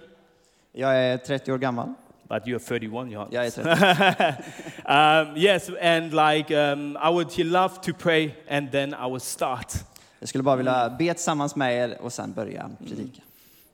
[0.71, 1.93] Jag är 30 år gammal.
[2.29, 3.33] But you're 31, Johannes.
[3.33, 5.31] Jag är 30.
[5.31, 9.73] um, yes, and like um, I would love to pray, and then I will start.
[10.19, 13.21] Jag skulle bara vilja be tillsammans med er och sen börja predika.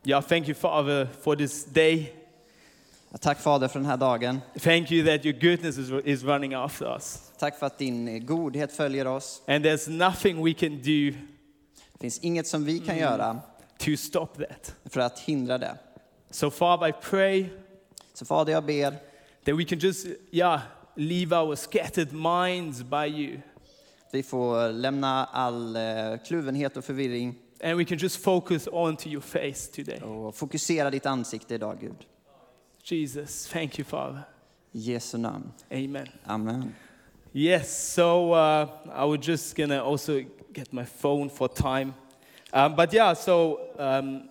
[0.03, 2.13] Yeah, thank you, Father, for this day.
[3.20, 4.41] Tack Fader för den här dagen.
[4.59, 8.72] Thank you that your goodness is, is running after us, Tack för att din godhet
[8.72, 9.41] följer oss.
[9.47, 11.17] and there's nothing we can do
[11.94, 13.39] Det finns inget som vi kan göra
[13.77, 14.75] to stop that.
[14.85, 15.77] för att hindra det.
[16.31, 17.45] So, Father, I pray
[18.13, 18.91] Så Fader, jag ber
[19.45, 20.59] that we can just, yeah,
[20.95, 23.39] leave our scattered minds by you.
[24.11, 29.22] vi får lämna all eh, kluvenhet och förvirring And we can just focus onto your
[29.22, 30.00] face today.
[30.02, 31.95] och fokusera ditt ansikte idag, Gud.
[32.83, 34.22] Jesus, thank you, Father.
[34.72, 35.52] I Jesu namn.
[35.72, 36.08] Amen.
[36.25, 36.75] Amen.
[37.31, 40.22] Yes, so uh, I was just gonna also
[40.53, 41.94] get my phone for time.
[42.53, 44.30] Um, but yeah, so um,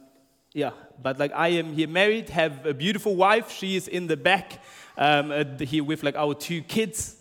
[0.54, 0.72] yeah,
[1.02, 3.50] but like I am here married, have a beautiful wife.
[3.50, 4.60] She is in the back
[4.96, 7.16] um, here with like our two kids.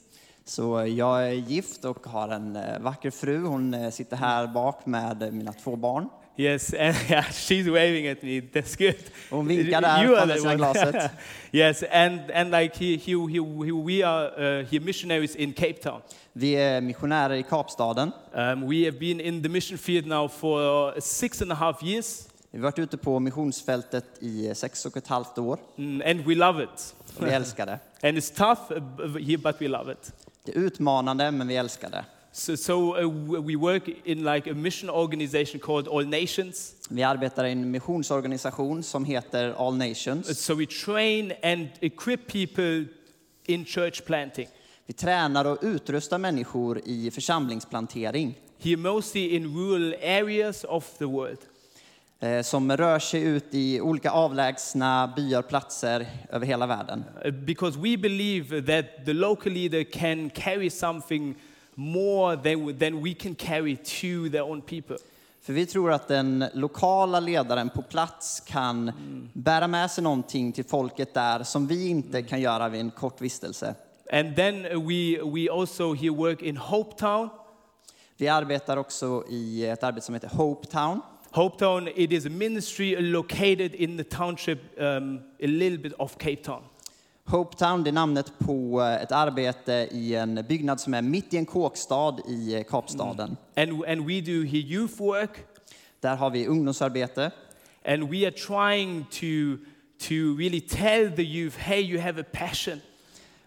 [0.46, 3.46] Så eh, jag är gift och har en eh, vacker fru.
[3.46, 6.09] Hon eh, sitter här bak med mina två barn.
[6.38, 8.42] Yes, and yeah, she's waving at me.
[8.42, 8.96] That's good.
[9.30, 10.58] Hon vinkar där You are the one.
[10.58, 11.12] glaset.
[11.52, 15.82] yes, and, and like here, here, here, here we are uh, here missionaries in Cape
[15.82, 16.02] Town.
[16.34, 18.12] Vi är missionärer i Kapstaden.
[18.34, 22.28] Um, we have been in the mission field now for six and a half years,
[22.53, 26.35] Vi har varit ute på missionsfältet i sex och ett halvt år mm, and we
[26.35, 26.95] love it.
[27.17, 27.80] och vi älskar det.
[28.07, 30.13] And it's tough uh, but we love it.
[30.45, 32.05] Det är utmanande, men vi älskar det.
[32.31, 36.75] So, so uh, we work in like a mission organization called All Nations.
[36.90, 40.40] Vi arbetar i en missionsorganisation som heter All Nations.
[40.40, 42.85] So we train and equip people
[43.45, 44.47] in church planting.
[44.85, 51.40] Vi tränar och utrustar människor i församlingsplantering Here, mostly in rural areas of the world.
[52.22, 57.04] Eh, som rör sig ut i olika avlägsna byar platser över hela världen.
[57.46, 61.36] Because we believe that the local leader can carry something
[61.76, 64.98] more than, than we can carry to their own people.
[65.42, 68.92] För vi tror att den lokala ledaren på plats kan
[69.34, 73.22] bära med sig någonting till folket där som vi inte kan göra vid en kort
[73.22, 73.76] vistelse.
[74.14, 77.30] And then we, we also here work in Hope Town.
[78.18, 80.68] Vi arbetar också i ett arbete som heter Hope
[81.34, 81.44] Town.
[81.44, 86.18] Hope Town, it is a ministry located in the township um, a little bit off
[86.18, 86.64] Cape Town.
[87.25, 91.34] Hope Town det är namnet på eh, ett arbete i en byggnad som är mitt
[91.34, 93.38] i en kåkstad i eh, Kapstaden.
[93.56, 95.30] And, and we do here youth work,
[96.02, 97.31] Där har vi ungdomsarbete.
[97.86, 99.58] and we are trying to,
[100.00, 102.81] to really tell the youth, hey, you have a passion.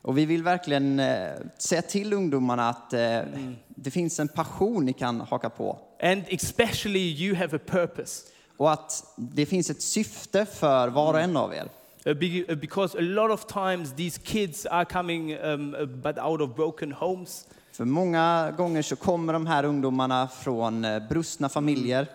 [0.02, 3.20] Och vi vill verkligen eh, säga till ungdomarna att eh,
[3.68, 5.78] det finns en passion ni kan haka på.
[6.04, 8.26] And especially you have a purpose.
[8.56, 11.68] Och att det finns ett syfte för var och en av er.
[12.06, 12.12] Uh,
[12.50, 16.56] uh, because a lot of times these kids are coming um, uh, but out of
[16.56, 17.46] broken homes.
[17.72, 22.06] För många gånger så kommer de här ungdomarna från eh, brustna familjer.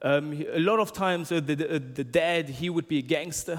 [0.00, 3.58] Um, a lot of times the, the, the dad, he would be a gangster.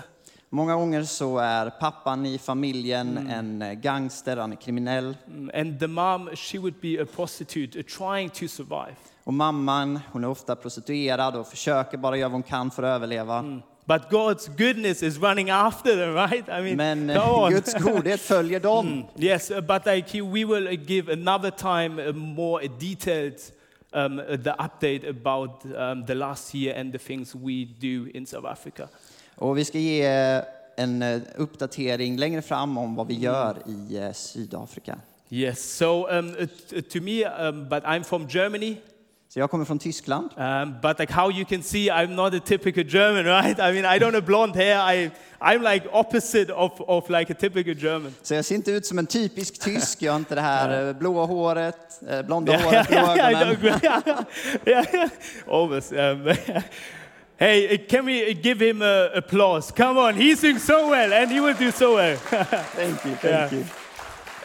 [0.49, 5.17] Många gånger så är pappan i familjen en eh, gangster, han är kriminell.
[5.27, 8.95] Mm, And the mom, she would be a prostitute, trying to survive.
[9.25, 12.95] Och mamman, hon är ofta prostituerad och försöker bara göra vad hon kan för att
[12.95, 13.61] överleva.
[13.85, 16.49] But God's goodness is running after them, right?
[16.49, 17.49] I mean, Men eh.
[17.49, 19.05] Guds godhet följer dem.
[19.19, 23.39] Yes, uh, but like we will uh, give another time a more detailed
[23.93, 28.25] um, uh, the update about um, the last year and the things we do in
[28.25, 28.87] South Africa.
[29.35, 30.05] Och vi ska ge
[30.77, 34.99] en eh, uppdatering längre fram om vad vi gör i eh, Sydafrika.
[35.29, 38.77] Yes, so um, uh, to me, um, but I'm from Germany.
[39.35, 40.29] Så jag kommer från Tyskland.
[40.37, 43.59] Um, but like how you can see, I'm not a typical German, right?
[43.59, 44.77] I mean, I don't have blonde hair.
[44.95, 45.11] I,
[45.41, 48.15] I'm like opposite of, of like a typical German.
[48.21, 50.01] Så jag ser inte ut som en typisk tysk.
[50.01, 53.55] Jag har inte det här eh, blåa håret, eh, blonda Yeah, håret, blå yeah, ögonen.
[53.55, 54.25] don't-
[54.65, 55.09] yeah, yeah,
[55.47, 55.91] almost.
[55.91, 56.33] Um,
[57.37, 59.73] hey, uh, can we give him a applause?
[59.77, 62.17] Come on, he sings so well, and he will do so well.
[62.17, 63.49] Thank you, Yeah.
[63.49, 63.84] thank you.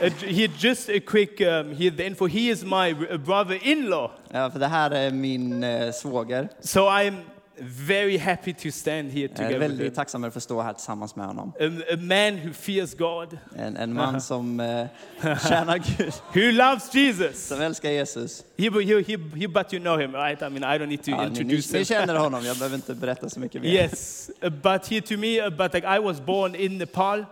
[0.02, 2.26] Uh, j- here, just a quick um, here the info.
[2.26, 4.10] He is my uh, brother-in-law.
[4.32, 6.48] Ja, för det här är min eh, svåger.
[6.60, 7.14] So I'm
[7.62, 11.16] very happy to stand here Jag är together väldigt tacksam över att stå här tillsammans
[11.16, 11.52] med honom.
[11.60, 14.86] A, a man who fears God, En, en man som eh,
[15.48, 17.46] tjänar Gud, who loves Jesus.
[17.46, 18.44] som älskar Jesus.
[18.58, 20.42] He, he, he, he, but you know him, right?
[20.42, 21.84] I mean, I don't need to Ja, ni, ni, introduce ni him.
[21.84, 23.68] känner honom, jag behöver inte berätta så mycket mer.
[23.70, 27.24] Yes, but here to me, but like I was born in Nepal,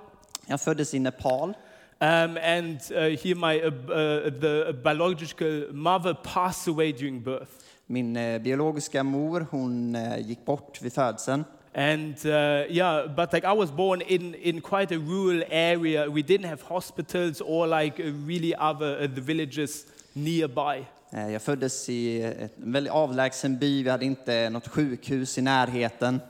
[0.47, 1.55] Jag föddes i Nepal
[2.01, 8.15] um, and uh, here my uh, uh, the biological mother passed away during birth, Min
[8.15, 9.97] biologiska mor, hon
[10.27, 11.45] gick bort vid födseln.
[11.75, 16.11] and uh, yeah, but like I was born in in quite a rural area.
[16.11, 20.87] We didn't have hospitals or like really other uh, the villages nearby.
[21.13, 26.21] Eh, Jag föddes i en väldigt avlägsen by, vi hade inte något sjukhus i närheten.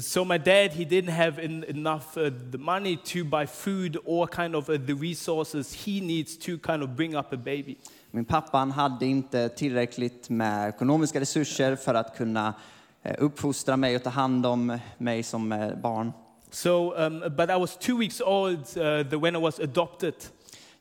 [0.00, 4.26] So my dad, he didn't have en- enough uh, the money to buy food or
[4.26, 7.76] kind of uh, the resources he needs to kind of bring up a baby.
[8.10, 12.54] Min pappa han hade inte tillräckligt med ekonomiska resurser för att kunna
[13.02, 16.12] eh, uppfostra mig och ta hand om mig som eh, barn.
[16.50, 20.14] So, um, but I was two weeks old uh, the, when I was adopted.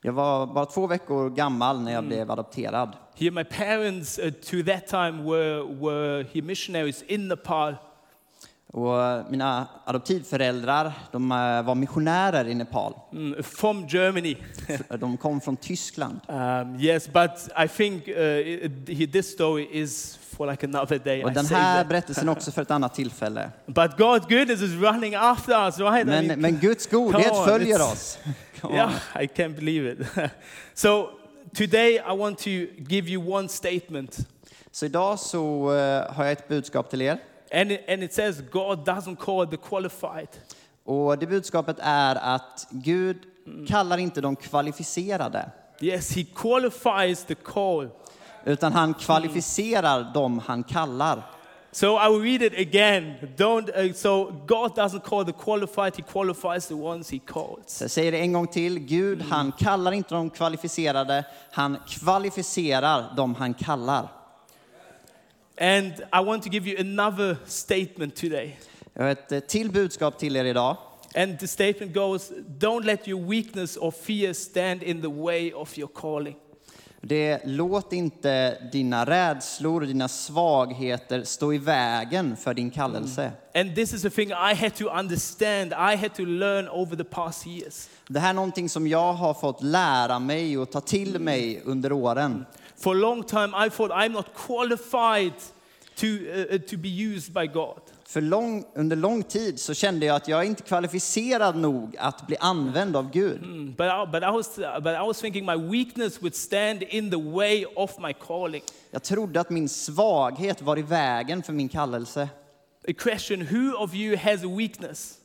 [0.02, 2.96] Jag var bara två veckor gammal när jag blev adopterad.
[3.16, 7.76] Here, my parents uh, to that time were were missionaries in Nepal,
[8.74, 12.94] Och eh, mina adoptivföräldrar de eh, var missionärer i Nepal.
[13.12, 14.38] mm, from Germany.
[15.00, 16.20] De kom från Tyskland.
[16.28, 17.32] Um, yes, but
[17.66, 21.24] I think uh, this story is for like another day.
[21.24, 23.52] Och I den här berättelsen också för ett annat tillfälle.
[23.66, 26.02] But God's goodness is running after us, right?
[26.02, 28.20] I Men, mean, men Guds godhet on, följer oss.
[28.72, 30.08] Yeah, I can't believe it.
[30.74, 31.10] so
[31.56, 32.50] today I want to
[32.90, 34.18] give you one statement.
[34.72, 37.20] Så idag så eh, har jag ett budskap till er.
[37.52, 40.28] And it, and it says God doesn't call the qualified.
[40.86, 43.18] Och det budskapet är att Gud
[43.68, 45.50] kallar inte de kvalificerade,
[45.82, 47.90] Yes, he qualifies the call.
[48.46, 51.24] utan han kvalificerar dem han kallar.
[51.72, 53.14] So I will read it again.
[53.38, 57.82] Don't uh, so God doesn't call the qualified, he qualifies the ones he calls.
[57.82, 58.80] Jag säger det en gång till.
[58.80, 64.08] Gud, han kallar inte de kvalificerade, han kvalificerar dem han kallar.
[65.60, 68.58] And I want to give you another statement today.
[68.94, 70.78] Jag har ett eh, till budskap till er idag.
[71.16, 75.78] And the statement goes, don't let your weakness or fear stand in the way of
[75.78, 76.36] your calling.
[77.02, 83.32] Det låt inte dina rädslor och dina svagheter stå i vägen för din kallelse.
[83.54, 87.04] And this is a thing I had to understand, I had to learn over the
[87.04, 87.90] past years.
[88.08, 91.92] Det här är någonting som jag har fått lära mig och ta till mig under
[91.92, 92.46] åren.
[92.80, 95.34] For a long time, I thought I'm not qualified
[95.96, 97.80] to, uh, uh, to be used by God.
[98.06, 102.28] För lång, under lång tid så kände jag att jag är inte kvalificerad nog att
[102.28, 103.44] bli använd av Gud.
[103.44, 107.12] Mm, But I, but, I was, but I was thinking my weakness would stand in
[107.12, 108.62] the way of my calling.
[108.92, 112.30] Jag trodde att min svaghet var i vägen för min kallelse.
[112.88, 115.17] A question Who of you has a weakness?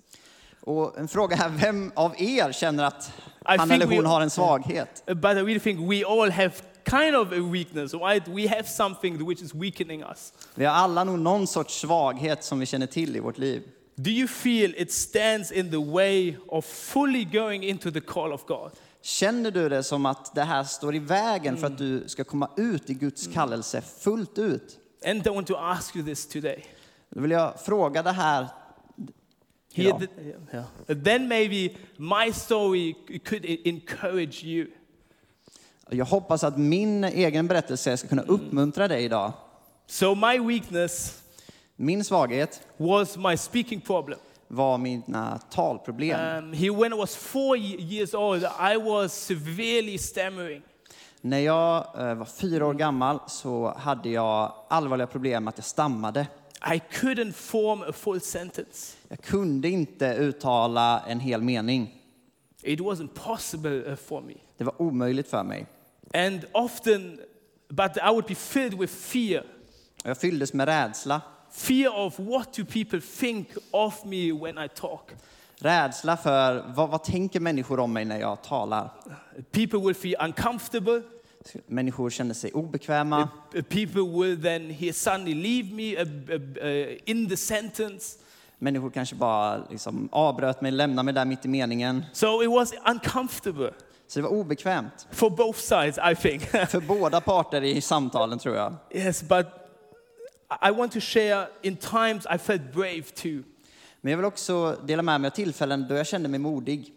[0.65, 3.13] Och en fråga här, vem av er känner att
[3.45, 5.03] han eller hon we- har en svaghet?
[5.07, 6.53] But I really think we all have
[6.91, 8.29] kind of a weakness, right?
[8.29, 10.33] We have something which is weakening us.
[10.55, 13.63] Vi har alla nog någon sorts svaghet som vi känner till i vårt liv.
[13.95, 18.45] Do you feel it stands in the way of fully going into the call of
[18.47, 18.71] God?
[19.03, 22.51] Känner du det som att det här står i vägen för att du ska komma
[22.57, 24.79] ut i Guds kallelse fullt ut?
[25.07, 26.65] And I want to ask you this today.
[27.11, 28.47] Då vill jag fråga det här.
[29.75, 30.09] The-
[30.53, 30.65] yeah.
[30.89, 34.67] Uh, Then maybe my story could encourage you.
[35.91, 39.33] Jag hoppas att min egen berättelse ska kunna uppmuntra dig idag.
[39.87, 41.19] So my weakness
[41.77, 44.19] Min svaghet was my speaking problem.
[44.49, 46.39] var mina talproblem.
[46.45, 50.63] Um, here, when I was four ye- years old, I was severely stammering.
[51.21, 56.27] När jag eh, var fyra år gammal så hade jag allvarliga problem att jag stammade.
[56.65, 58.97] I couldn't form a full sentence.
[59.09, 61.99] Jag kunde inte uttala en hel mening.
[62.63, 64.35] It wasn't possible uh, for me.
[64.57, 65.67] Det var omöjligt för mig.
[66.15, 67.21] And often,
[67.69, 69.45] but I would be filled with fear.
[70.05, 71.21] Jag fylldes med rädsla.
[71.51, 75.11] Fear of what do people think of me when I talk.
[75.59, 78.91] Rädsla för vad, vad tänker människor om mig när jag talar?
[79.51, 81.03] People will feel uncomfortable.
[81.67, 83.29] Människor känner sig obekväma.
[83.53, 88.19] People will then here suddenly leave me uh, uh, uh, in the sentence.
[88.59, 92.05] Människor kanske bara liksom avbröt mig, lämnade mig där mitt i meningen.
[92.13, 93.73] So it was uncomfortable
[94.07, 96.43] Så det var obekvämt for both sides, I think.
[96.71, 98.77] för båda parter i samtalen tror jag.
[98.91, 99.47] yes, but
[100.69, 103.43] I want to share in times I felt brave too.
[104.01, 106.93] Men jag vill också dela med mig av tillfällen då jag kände mig modig.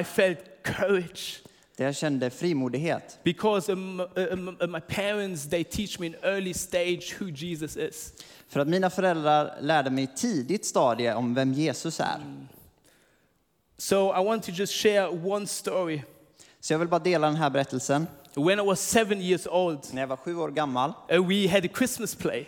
[0.00, 1.42] I felt courage.
[1.78, 3.18] Jag kände frimodighet.
[3.24, 8.12] because um, um, my parents they teach me in early stage who Jesus is.
[8.48, 12.20] För att mina föräldrar lärde mig tidigt stadie om vem Jesus är.
[13.78, 16.02] So I want to just share one story.
[16.60, 18.06] Så jag vill bara dela den här berättelsen.
[18.34, 21.64] When I was seven years old, När jag var sju år gammal uh, we had
[21.64, 22.46] a Christmas play,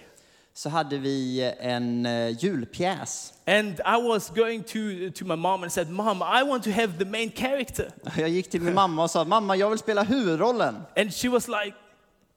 [0.59, 3.33] så hade vi en eh, julpjäs.
[3.47, 4.79] and I was going to
[5.19, 8.51] to my mom and said, "Mom, I want to have the main character," Jag gick
[8.51, 10.83] till min mamma och sa, mamma jag vill spela huvudrollen.
[10.97, 11.75] and she was like,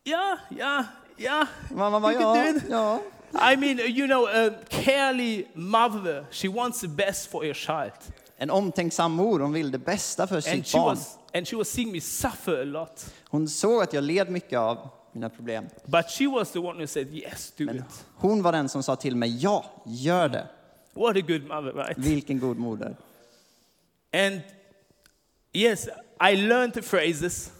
[0.03, 0.83] "Yeah, yeah,
[1.17, 2.99] yeah, Mamma bara, ja, do it." ja.
[3.53, 8.13] I mean, you know, a carely mother, she wants the best for her child.
[8.37, 10.83] En omtänksam mor, hon vill det bästa för And sitt barn.
[10.85, 13.05] was, and she was seeing me suffer a lot.
[13.29, 15.65] Hon såg att jag led mycket av mina problem.
[15.85, 17.83] But she was the one who said, yes, do it.
[18.15, 20.47] Hon var den som sa till mig, ja, gör det.
[20.93, 21.97] What a good mother, right?
[21.97, 22.95] Vilken god moder.
[24.13, 24.41] And
[25.53, 25.87] yes,
[26.19, 27.51] I learned the phrases,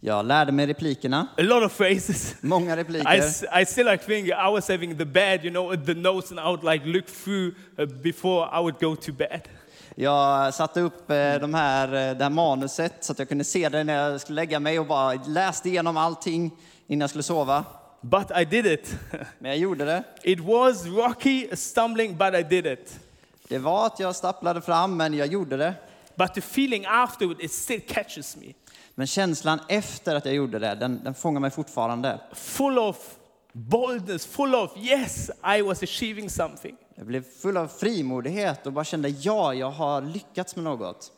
[0.00, 2.34] Jag lärde mig replikerna, a lot of phrases.
[2.40, 3.18] många I, repliker.
[3.18, 6.40] s- I still like think I was having the bed, you know, the notes, and
[6.40, 9.40] I would like look through uh, before I would go to bed.
[9.96, 13.68] Jag satte upp eh, de här, eh, det här manuset så att jag kunde se
[13.68, 16.50] det när jag skulle lägga mig och bara läste igenom allting
[16.94, 17.64] innan jag skulle sova.
[18.00, 18.96] But I did it.
[19.38, 20.04] Men jag gjorde det.
[20.22, 23.00] it was rocky, stumbling, but I did it.
[23.48, 25.74] Det var att jag stapplade fram, men jag gjorde det.
[26.14, 28.52] But the feeling afterward, it still catches me.
[28.94, 32.20] Men känslan efter att jag gjorde det, den, den fångar mig fortfarande.
[32.32, 32.96] Full of
[33.52, 36.76] boldness, full of, yes, I was achieving something.
[36.94, 41.12] Jag blev full av frimodighet och bara kände, ja, jag har lyckats med något.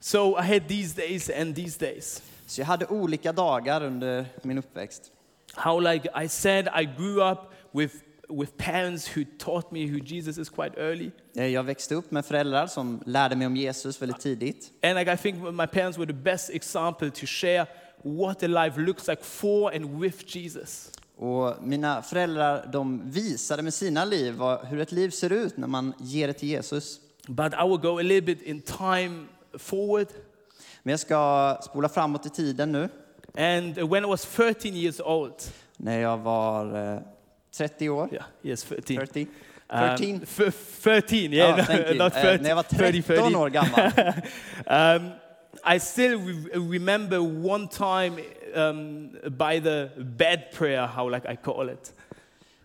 [0.00, 2.22] So I had these days and these days.
[2.46, 5.12] Så jag hade olika dagar under min uppväxt.
[5.54, 7.38] How, like I said, I grew up
[7.72, 7.94] with,
[8.28, 11.10] with parents who taught me who Jesus is quite early.
[11.36, 14.72] Eh, Jag växte upp med föräldrar som lärde mig om Jesus väldigt tidigt.
[14.82, 17.66] And like I think my parents were the best example to share
[18.02, 20.90] what a life looks like for and with Jesus.
[21.16, 25.66] Och mina föräldrar de visade med sina liv vad, hur ett liv ser ut när
[25.68, 27.00] man ger det till Jesus.
[27.28, 29.26] But I will go a little bit in time
[29.58, 30.06] forward.
[30.82, 32.88] Men jag ska spola framåt i tiden nu.
[33.38, 35.34] And when I was 13 years old,
[35.76, 37.00] När jag var eh,
[37.56, 38.08] 30 år.
[38.12, 38.96] yeah, yes, 13.
[38.96, 39.20] 30.
[39.68, 40.20] Um, 13.
[40.26, 41.94] f- 13, yeah, thank you.
[41.98, 43.36] not Eh, 30, när jag var 30, 13 30.
[43.36, 43.92] år gammal.
[45.00, 45.10] Um,
[45.74, 47.18] I still re- remember
[47.52, 48.22] one time
[48.54, 51.92] um, by the bed prayer, how like I call it.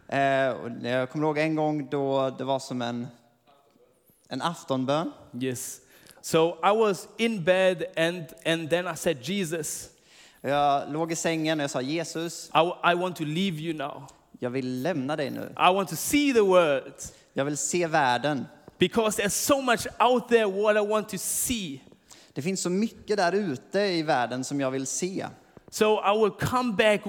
[0.07, 3.07] Eh, och jag kommer ihåg en gång då det var som en,
[4.29, 5.11] en aftonbön.
[5.41, 5.79] Yes.
[6.27, 9.89] So I was in bed, and and then I said, Jesus,
[10.41, 14.07] Jag låg i sängen och jag sa Jesus, I, I want to leave you now.
[14.39, 15.49] jag vill lämna dig nu.
[15.57, 16.93] I want to see the world
[17.33, 18.45] Jag vill se världen.
[18.77, 21.81] because there's so much out there what I want to see.
[22.33, 25.27] Det finns så mycket där ute i världen som jag vill se.
[25.69, 27.01] So I will come back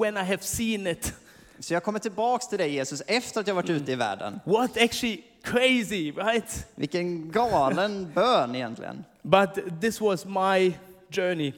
[0.00, 1.12] when I have seen it.
[1.60, 4.40] Så jag kommer tillbaks till dig Jesus efter att jag varit ute i världen.
[4.44, 6.66] What actually crazy, right?
[6.74, 9.04] Vilken galen bön egentligen.
[9.22, 10.74] But this was my
[11.10, 11.52] journey.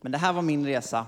[0.00, 1.06] Men det här var min resa.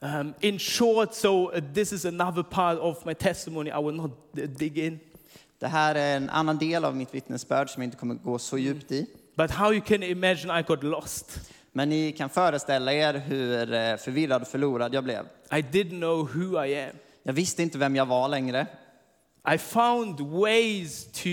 [0.00, 3.70] Um, in short, so this is another part of my testimony.
[3.70, 4.98] I will not dig in.
[5.58, 8.58] Det här är en annan del av mitt vittnesbörd som jag inte kommer gå så
[8.58, 9.06] djupt i.
[9.36, 11.50] But how you can imagine I got lost.
[11.72, 15.24] Men ni kan föreställa er hur eh, förvirrad och förlorad jag blev.
[15.50, 16.96] I didn't know who I am.
[17.26, 18.66] Jag visste inte vem jag var längre.
[19.54, 21.28] I found ways to,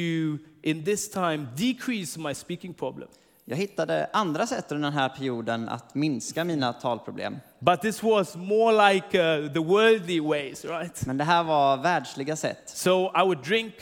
[0.63, 3.09] in this time, decrease my speaking problem.
[3.45, 7.39] Jag hittade andra sätt under den här perioden att minska mina talproblem.
[7.59, 11.05] But this was more like uh, the worldly ways, right?
[11.05, 12.61] Men det här var världsliga sätt.
[12.65, 13.73] So I would drink,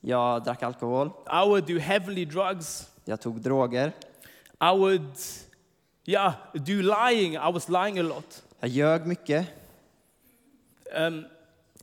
[0.00, 3.92] Jag drack alkohol, I would do heavily drugs, jag tog droger,
[4.60, 5.12] I would,
[6.04, 7.34] yeah, do lying.
[7.34, 8.42] I was lying a lot.
[8.60, 9.46] jag ljög mycket.
[10.96, 11.24] Um,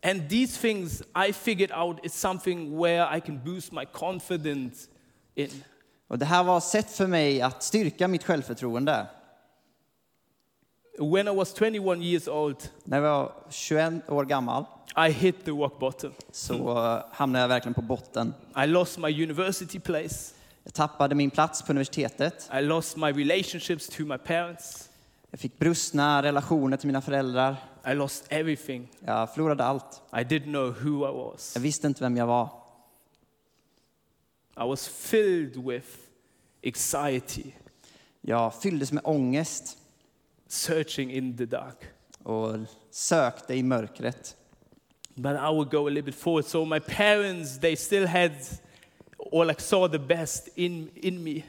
[0.04, 4.88] and these things I figured out is something where I can boost my confidence
[5.36, 5.64] in.
[6.08, 9.08] Och det här var sätt för mig att styrka mitt självförtroende.
[11.00, 14.66] When I was 21 years old, När jag var 21 år gammal
[15.08, 16.12] I hit the rock bottom.
[16.32, 16.54] så
[16.88, 18.34] eh, hamnade jag verkligen på botten.
[18.64, 20.34] I lost my university place.
[20.64, 22.50] Jag tappade min plats på universitetet.
[22.54, 24.90] I lost my relationships to my parents.
[25.32, 27.56] Jag fick brustna relationer till mina föräldrar.
[27.88, 28.88] I lost everything.
[29.06, 30.02] Jag förlorade allt.
[30.14, 31.52] I didn't know who I was.
[31.56, 32.50] Jag visste inte vem jag var.
[34.58, 35.88] I was filled with
[36.66, 37.52] anxiety,
[38.22, 39.78] Jag fylldes med ångest
[40.48, 41.78] searching in the dark.
[42.24, 42.56] och
[42.92, 44.36] sökte i mörkret.
[45.16, 46.46] But I would go a little bit forward.
[46.46, 48.32] So my parents, they still had,
[49.18, 51.44] or like saw the best in, in me.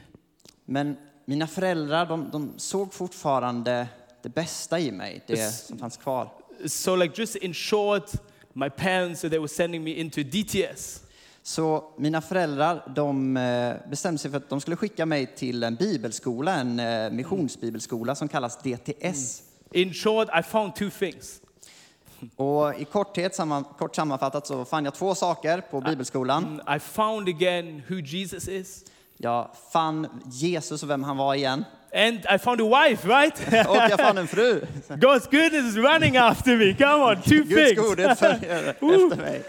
[0.65, 3.87] Men mina föräldrar, de, de såg fortfarande
[4.27, 6.29] det bästa i mig, det som fanns kvar.
[6.65, 8.11] So, like, just in short,
[8.53, 11.01] my parents, they were sending me into DTS.
[11.43, 15.75] Så mina föräldrar de eh, bestämde sig för att de skulle skicka mig till en
[15.75, 19.43] bibelskola, en eh, missionsbibelskola som kallas DTS.
[19.71, 21.41] In short, I found two things.
[22.35, 26.45] Och i korthet, samman, kort sammanfattat så fann jag två saker på bibelskolan.
[26.45, 28.85] Mm, I found again who Jesus is,
[29.17, 31.65] Jag fann Jesus och vem han var igen.
[31.97, 33.39] And I found a wife, right?
[33.69, 34.59] Och jag fann en fru.
[34.87, 36.73] God's goodness is running after me.
[36.73, 37.79] Come on, two Guds things.
[37.79, 39.43] godhet följer efter mig.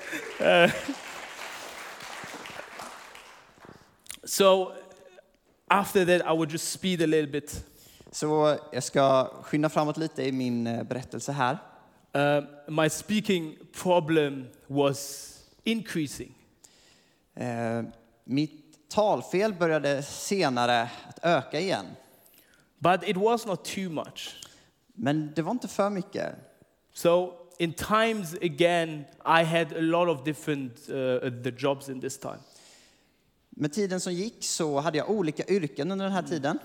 [4.25, 4.73] So,
[5.69, 7.65] after that, I would just speed a little bit.
[8.11, 11.59] Så jag ska skynda framåt lite i min eh, berättelse här.
[12.17, 16.35] Uh, my speaking problem was increasing.
[17.35, 17.83] Eh,
[18.25, 21.87] Mitt talfel började senare att öka igen.
[22.79, 24.35] But it was not too much.
[24.95, 26.35] Men det var inte för mycket.
[26.95, 32.19] So in times again, I had a lot of different uh, the jobs in this
[32.19, 32.39] time,
[33.51, 36.59] Med tiden som gick så hade jag olika yrken under den här tiden.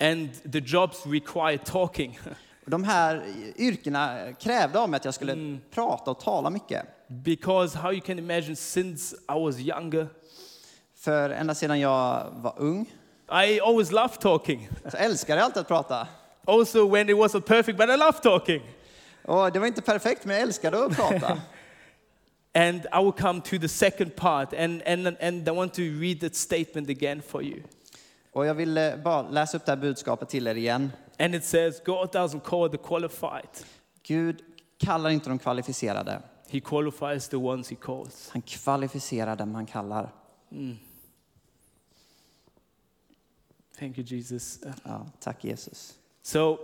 [0.00, 2.18] and the jobs required talking.
[2.66, 3.24] De här
[3.56, 6.82] yrkena krävde av mig att jag skulle prata och tala mycket.
[7.08, 10.06] because how you can imagine, since I was younger,
[10.94, 12.92] För ända sedan jag var ung
[13.30, 14.68] I always loved talking.
[14.98, 16.08] älskade jag alltid att prata.
[16.44, 18.62] Also when it wasn't perfect, but I loved talking.
[19.24, 21.40] Och det var inte perfekt, men jag älskade att prata.
[22.54, 26.20] And I will come to the second part, and, and, and I want to read
[26.20, 27.62] that statement again for you.
[28.32, 30.92] Och jag vill eh, bara läsa upp det här budskapet till er igen.
[31.18, 33.48] And it says, God doesn't call the qualified,
[34.02, 34.42] Gud
[34.78, 36.22] kallar inte de kvalificerade.
[36.48, 38.30] He qualifies the ones He calls.
[38.32, 40.12] Han kvalificerar dem han kallar.
[43.78, 44.58] Thank you, Jesus.
[44.84, 45.94] Ja, tack Jesus.
[46.22, 46.58] So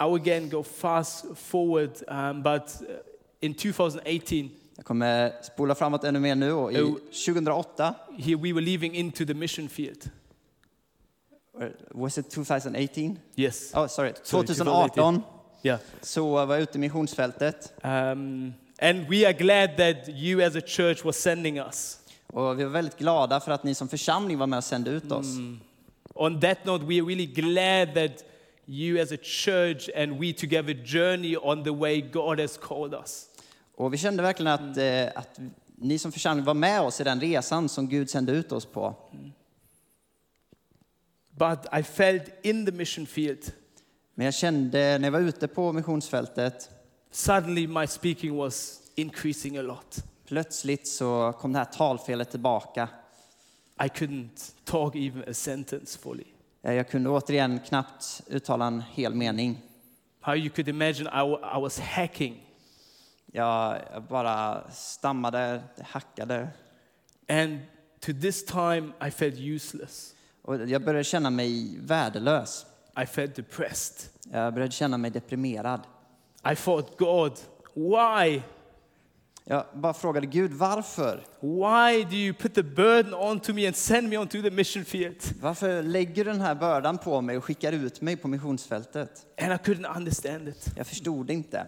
[0.00, 2.86] I will again go fast forward, um, but uh,
[3.40, 6.98] in 2018, Jag kommer spola framåt ännu mer nu och i Jo.
[7.26, 10.10] 2008, here we were leaving into the mission field.
[11.90, 13.18] was it 2018?
[13.36, 13.74] Yes.
[13.74, 15.22] Oh, sorry, Sorry, 2018
[15.62, 15.78] Yeah.
[16.00, 20.60] så var jag ute i missionsfältet Um, and we are glad that you as a
[20.66, 21.98] church was sending us.
[22.26, 25.12] och vi var väldigt glada för att ni som församling var med och sände ut
[25.12, 25.26] oss.
[26.22, 28.24] On that note, we are really glad that
[28.66, 33.26] you as a church and we together journey on the way God has called us.
[33.74, 35.40] Och vi kände verkligen att, eh, att
[35.76, 38.94] ni som församling var med oss i den resan som Gud sände ut oss på.
[41.30, 43.52] But I felt in the mission field,
[44.14, 46.70] Men jag kände när jag var ute på missionsfältet,
[47.10, 50.04] suddenly my speaking was increasing a lot.
[50.26, 52.88] plötsligt så kom det här talfelet tillbaka.
[53.84, 56.24] I couldn't talk even a sentence fully.
[56.62, 59.62] Eh, Jag kunde återigen knappt uttala en hel mening.
[60.20, 61.22] How you could imagine I,
[61.58, 62.46] I was hacking.
[63.32, 66.48] Jag bara stammade, hackade
[67.28, 67.58] And
[68.00, 70.14] to this time, I felt useless.
[70.42, 72.66] och jag började känna mig värdelös.
[73.02, 74.10] I felt depressed.
[74.32, 75.80] Jag började känna mig deprimerad.
[76.52, 77.32] I thought, God,
[77.74, 78.42] why?
[79.50, 81.24] Jag bara frågade Gud varför?
[81.40, 85.16] Why do you put the burden onto me and send me onto the mission field?
[85.40, 89.26] Varför lägger du den här bördan på mig och skickar ut mig på missionsfältet?
[89.42, 90.66] And I couldn't understand it.
[90.76, 91.66] Jag förstod inte.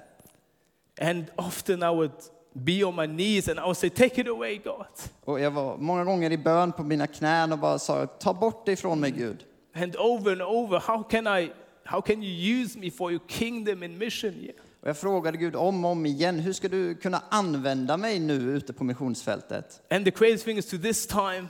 [1.01, 2.13] And often I would
[2.53, 4.87] be on my knees and I would say, Take it away, God.
[5.25, 8.67] Och jag var många gånger i bön på mina knän och bara sa, ta bort
[8.67, 9.45] det ifrån mig Gud.
[9.75, 11.53] And over and over, how can I,
[11.85, 14.35] how can you use me for your kingdom and mission?
[14.41, 14.55] Yeah.
[14.83, 18.35] Och jag frågade Gud om och om igen, hur ska du kunna använda mig nu
[18.35, 19.81] ute på missionsfältet?
[19.91, 21.47] And the crazy thing is, to this time,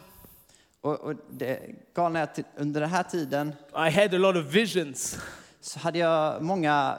[0.81, 1.61] Och, och det
[1.95, 3.53] galna är att under den här tiden
[3.89, 5.19] I had a lot of visions.
[5.61, 6.97] så hade jag många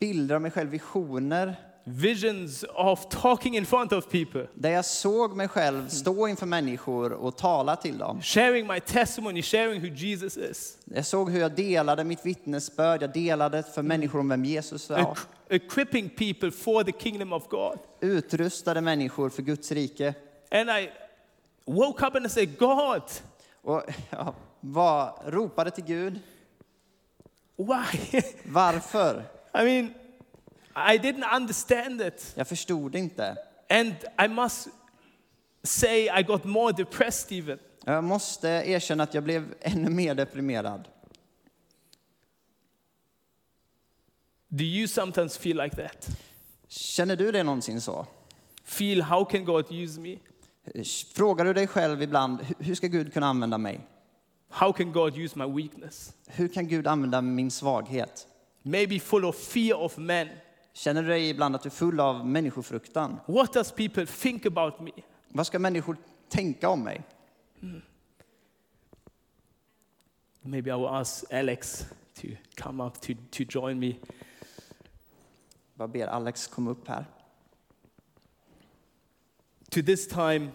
[0.00, 5.36] bilder av mig själv, visioner, Visions of talking in front of people, där jag såg
[5.36, 8.20] mig själv stå inför människor och tala till dem.
[8.22, 13.12] sharing my testimony, sharing who Jesus is, Jag såg hur jag delade mitt vittnesbörd, jag
[13.12, 15.18] delade för människor om vem Jesus var.
[15.52, 17.78] Equ- equipping people for the kingdom of God.
[18.00, 20.14] Utrustade människor för Guds rike.
[20.50, 20.90] And I
[21.64, 23.02] woke up and I said, God,
[23.62, 26.20] Och jag var, ropade till Gud.
[27.56, 28.20] why?
[28.44, 29.24] Varför?
[29.54, 29.94] I mean,
[30.94, 32.32] I didn't understand it.
[32.34, 33.36] Jag förstod inte.
[33.68, 34.68] And I must
[35.62, 37.58] say, I got more depressed even.
[37.84, 40.88] Jag måste erkänna att jag blev ännu mer deprimerad.
[44.54, 46.08] Do you sometimes feel like that?
[46.68, 48.06] Känner du det någonsin så?
[48.64, 50.18] Feel, how can God use me?
[51.14, 53.80] Frågar du dig själv ibland, "Hur- ska Gud kunna använda mig?
[54.48, 56.14] How can God use my weakness?
[56.26, 58.26] Hur kan Gud använda min svaghet?
[58.62, 60.28] Maybe full of fear of men.
[60.72, 63.20] Känner du dig ibland att du är full av människofruktan?
[63.26, 64.90] What does people think about me?
[65.28, 65.96] Vad ska människor
[66.28, 67.02] tänka om mig?
[70.42, 73.94] Maybe I will ask Alex to come up to, to join me.
[75.82, 77.04] Jag ber Alex komma upp här.
[79.70, 80.48] To this time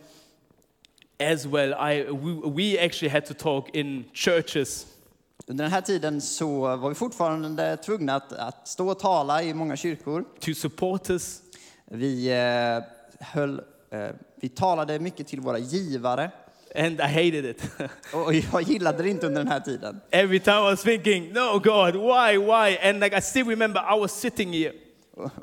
[1.20, 4.88] as well, I, we, we actually had to talk in churches.
[5.48, 9.54] Under den här tiden så var vi fortfarande tvungna att, att stå och tala i
[9.54, 10.26] många kyrkor.
[10.40, 11.40] to supporters,
[11.86, 12.84] Vi, eh,
[13.28, 16.32] höll, eh, vi talade mycket till våra givare
[16.76, 17.64] and I hated it.
[18.14, 20.02] och jag gillade det inte under den här tiden.
[20.12, 22.90] Every time I was thinking, no, God, why, why?
[22.90, 24.74] And like I still remember I was sitting here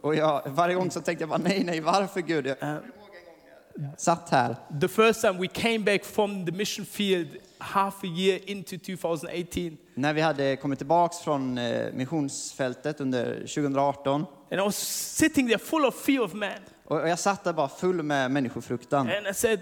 [0.03, 2.47] Och- jag, varje gång så tänkte jag bara nej, nej, varför Gud?
[2.47, 2.79] Jag,
[3.97, 8.41] satt här the first time we came back from the mission field half a year
[8.51, 9.77] into 2018.
[9.95, 14.77] när vi hade kommit tillbaks från eh, missionsfältet under 2018 And I was
[15.17, 16.49] sitting there full of fear of man.
[16.85, 19.01] och och jag satt där bara full med människofruktan.
[19.11, 19.61] And I said,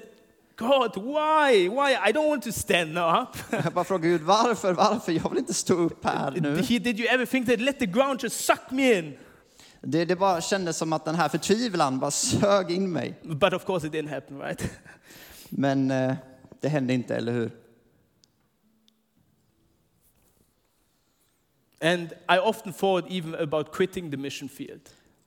[0.57, 1.69] God, why?
[1.69, 1.93] Why?
[2.09, 3.29] I don't want to stand up.
[3.65, 5.13] Jag bara frågade Gud varför, varför?
[5.13, 6.57] Jag vill inte stå upp här nu.
[6.57, 9.19] He, did you ever think that let the ground just suck me in?
[9.85, 13.15] Det, det bara kändes som att den här förtvivlan bara sög in mig.
[13.23, 14.71] But of course it didn't happen, right?
[15.49, 16.15] Men eh,
[16.61, 17.51] det hände inte, eller hur?
[21.81, 24.81] And I often thought even about quitting the mission field.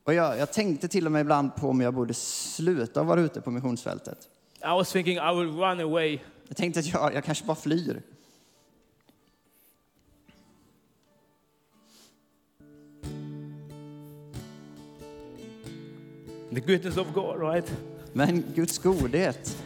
[0.04, 3.40] Och jag, jag tänkte till och med ibland på om jag borde sluta vara ute
[3.40, 4.18] på missionsfältet.
[4.62, 6.18] I was thinking I will run away.
[6.48, 8.02] Jag tänkte att jag, jag kanske bara flyr.
[16.56, 17.70] The goodness of God, right?
[18.14, 19.56] Men Guds godhet,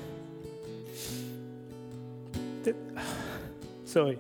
[3.85, 4.19] Sorry.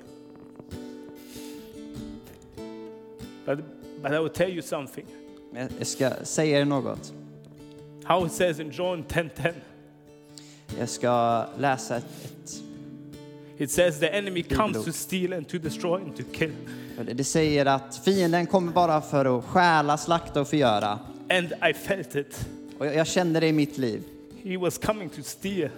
[3.44, 3.58] But,
[4.02, 5.04] but I will tell you something.
[5.78, 7.12] jag ska säga er något.
[8.04, 9.52] How it says in John 10:10.
[10.78, 12.62] Jag ska läsa ett,
[13.58, 16.52] It says the enemy comes to steal and to destroy and to kill.
[17.06, 20.98] det- det säger att fienden kommer bara för att stjäla, slakta och förgöra.
[21.30, 22.46] And I felt it.
[22.80, 24.02] Och jag, kände det i mitt liv.
[24.44, 25.70] He was coming to steal,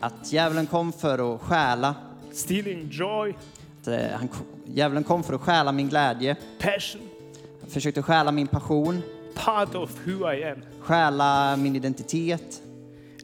[0.00, 1.94] Att djävulen kom för att stjäla.
[2.32, 3.34] stealing joy,
[3.80, 4.28] Att, eh, han,
[4.66, 6.36] djävulen kom för att stjäla min glädje.
[6.58, 7.00] passion,
[7.60, 9.02] Han försökte stjäla min passion,
[9.34, 10.58] part of who I am.
[10.80, 12.62] stjäla min identitet.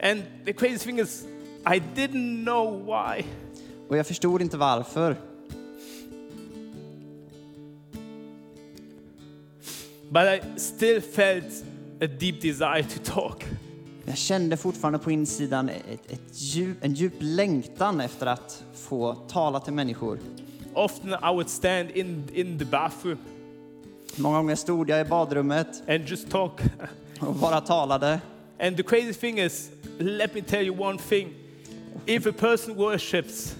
[0.03, 1.23] And the crazy thing is,
[1.65, 3.25] I didn't know why.
[3.89, 5.15] Och jag förstod inte varför.
[10.09, 11.63] But I still felt
[12.01, 13.45] a deep desire to talk.
[14.05, 19.59] Jag kände fortfarande på insidan ett, ett djup, en djup längtan efter att få tala
[19.59, 20.19] till människor.
[20.73, 23.17] Often I would stand in, in the bathroom
[24.15, 26.61] Många gånger stod jag i badrummet and just talk.
[27.19, 28.21] och bara talade.
[28.59, 31.33] And the crazy thing is, let me tell you one thing.
[32.05, 33.55] If a person worships,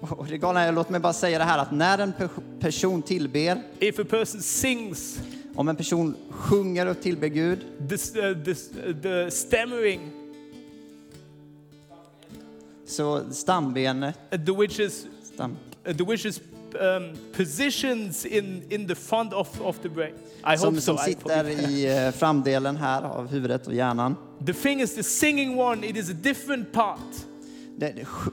[0.00, 3.02] Och det galna är, låt mig bara säga det här, att när en pe- person
[3.02, 5.20] tillber, if a person sings,
[5.56, 10.00] om en person sjunger och tillber Gud, this, uh, this, uh, the stammering,
[12.86, 15.56] så stambenet, uh, the which is, stam,
[15.88, 16.40] uh, the which is
[16.80, 20.14] um, positions in, in the front of, of the brain.
[20.44, 20.96] I som, hope so.
[20.96, 24.16] som sitter i framdelen här av huvudet och hjärnan.
[24.46, 26.98] The thing is, the singing one, it is a different part.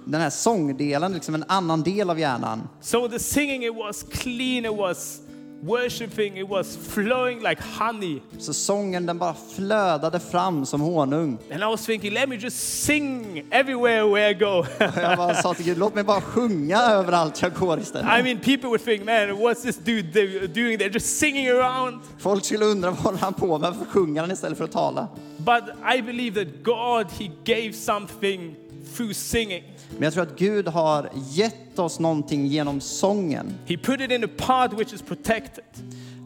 [0.06, 2.68] Den här sångdelen, liksom en annan del av hjärnan.
[2.82, 5.22] So the singing, it was clean, it was
[5.66, 8.22] worshiping, it was flowing like honey.
[8.40, 11.38] Så sången den bara flödade fram som honung.
[11.52, 14.66] And I was thinking, let me just sing everywhere where I go.
[14.80, 18.20] Jag bara sa till Gud, låt mig bara sjunga överallt jag går istället.
[18.20, 20.90] I mean, people would think, man, what's this dude do- doing there?
[20.90, 22.00] Just singing around.
[22.18, 25.08] Folk skulle undra vad håller han på med, varför sjunger han istället för att tala?
[25.38, 25.64] But
[25.98, 28.56] I believe that God, He gave something
[28.96, 29.64] through singing.
[29.94, 33.54] Men jag tror att Gud har gett oss någonting genom sången.
[33.66, 35.64] He put it in a part which is protected.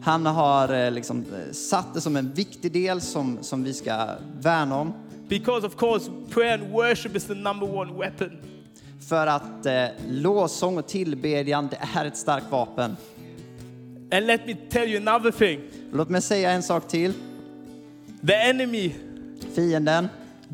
[0.02, 4.06] Han har eh, liksom eh, satt det som en viktig del som, som vi ska
[4.40, 4.92] värna om.
[5.28, 8.30] Because, of course, prayer and worship is the number one weapon.
[9.08, 12.96] För att eh, lovsång och tillbedjan, det är ett starkt vapen.
[14.12, 15.60] And let me tell you another thing
[15.92, 17.12] Låt mig säga en sak till.
[18.26, 18.94] the enemy,
[19.54, 20.08] Fienden,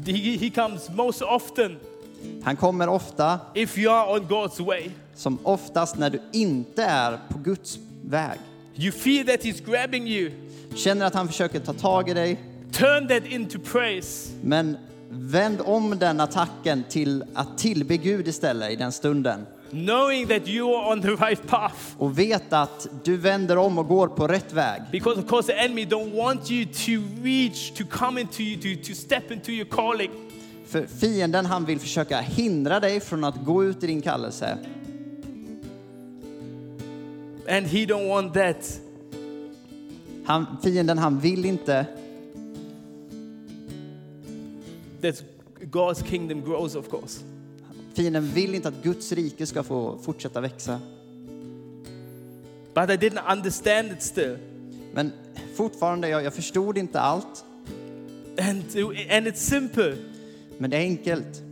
[0.07, 1.77] he, he comes most often
[2.43, 4.91] han kommer ofta, if you are on God's way.
[5.15, 8.39] som oftast när du inte är på Guds väg.
[8.77, 10.31] You feel that He's grabbing you,
[10.77, 12.41] Känner att han försöker ta tag i dig,
[12.73, 14.31] turn that into praise.
[14.43, 14.77] men
[15.11, 19.47] vänd om den attacken till att tillbe Gud istället i den stunden.
[19.71, 21.75] knowing that you are on the right path.
[21.99, 24.83] och vet att du vänder om och går på rätt väg.
[24.93, 28.89] Because of course the enemy don't want you to reach, to come into you, to,
[28.89, 30.11] to step into your calling.
[30.75, 34.59] För fienden han vill försöka hindra dig från att gå ut i din kallelse.
[37.49, 38.81] And he don't want that.
[40.25, 41.87] Han, fienden han vill inte
[45.01, 45.23] That
[45.61, 47.21] God's kingdom grows, of course.
[47.93, 50.81] Fienden vill inte att Guds rike ska få fortsätta växa.
[52.75, 54.39] But I didn't understand it still.
[54.95, 55.13] Men
[55.57, 57.45] fortfarande, jag, jag förstod inte allt.
[58.39, 58.65] And,
[59.11, 60.14] and it's simple.
[60.65, 61.43] Men det är enkelt.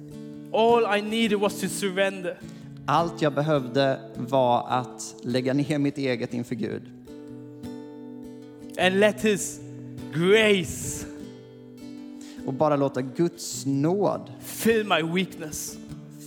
[0.52, 2.38] All I needed was to surrender.
[2.86, 6.82] Allt jag behövde var att lägga ner mitt eget inför Gud.
[8.78, 9.60] And let his
[10.14, 11.06] grace
[12.46, 15.76] Och bara låta Guds nåd fill my weakness.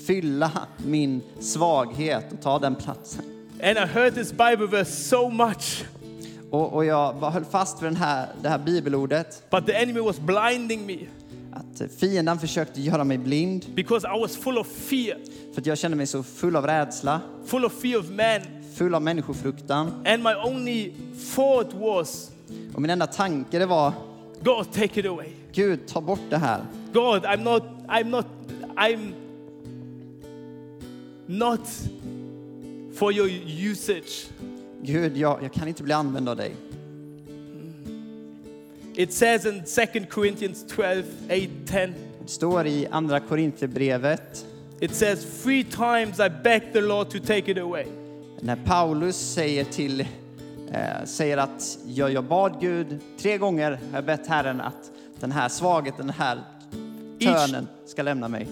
[0.08, 0.52] fylla
[0.86, 3.24] min svaghet och ta den platsen.
[3.63, 5.86] And I heard this Bible verse so much,
[6.52, 9.43] Och, och jag höll fast vid den här, det här bibelordet.
[9.52, 10.98] but the enemy was blinding me
[11.82, 13.66] Att fienden försökte göra mig blind.
[13.76, 15.18] because I was full of fear,
[15.54, 18.42] För att jag kände mig så full av rädsla, full of fear of man.
[18.76, 19.88] full av människofruktan.
[20.06, 20.94] And my only
[21.36, 22.32] thought was,
[22.74, 23.94] Och min enda tanke det var,
[24.44, 25.28] God, take it away.
[25.54, 26.62] Gud ta bort det här.
[26.94, 28.26] God, I'm not, I'm not,
[28.76, 29.14] I'm
[31.28, 31.68] not
[32.96, 33.30] for your
[33.72, 34.28] usage.
[34.82, 36.56] Gud, jag, jag kan inte bli använd av dig.
[38.97, 44.45] It says in 2 Corinthians 12, 8, 10, Det står i andra Korinthierbrevet,
[44.79, 47.86] it says, Three times I begged the Lord to take it away.
[48.41, 50.01] när Paulus säger till
[50.71, 55.31] eh, säger att jag, jag bad Gud, tre gånger har jag bett Herren att den
[55.31, 56.39] här svagheten, den här
[57.19, 58.47] törnen ska lämna mig.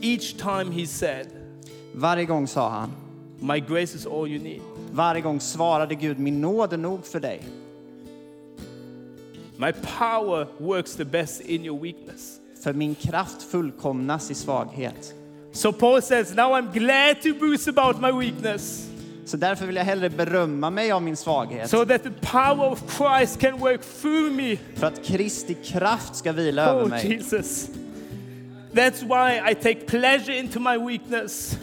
[0.00, 1.26] Each time he said,
[1.94, 2.92] Varje gång sa han,
[3.40, 4.60] My grace is all you need.
[4.92, 7.42] varje gång svarade Gud, min nåd är nog för dig.
[9.60, 12.36] My power works the best in your weakness.
[12.64, 15.14] För min kraft fullkomnas i svaghet.
[15.52, 18.88] So Paul says, Now I'm glad to boast about my weakness,
[19.24, 21.70] Så därför vill jag hellre berömma mig av min svaghet.
[21.70, 24.56] so that the power of Christ can work through me.
[24.74, 27.06] För att Kristi kraft ska vila över Oh, mig.
[27.12, 27.68] Jesus.
[28.72, 31.58] That's why I take pleasure into my weakness.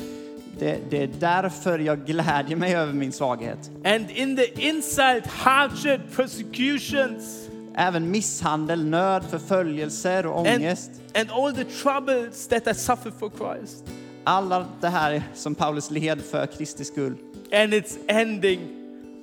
[0.60, 3.72] Det, det är därför jag glädjer mig över min svaghet.
[3.86, 7.47] And in the insult, hardship, persecutions,
[7.80, 10.92] Även misshandel, nöd, förföljelser och and, ångest.
[11.16, 13.84] and all the troubles that I suffer for Christ.
[14.24, 17.16] Alla det här som Paulus led för Kristi skull.
[17.54, 18.60] And it's ending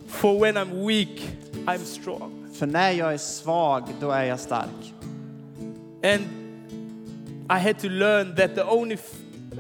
[0.06, 1.28] for when I'm weak,
[1.66, 2.46] I'm strong.
[2.52, 4.94] För när jag är svag, då är jag stark.
[6.02, 6.24] And
[7.50, 8.98] I had to learn that the only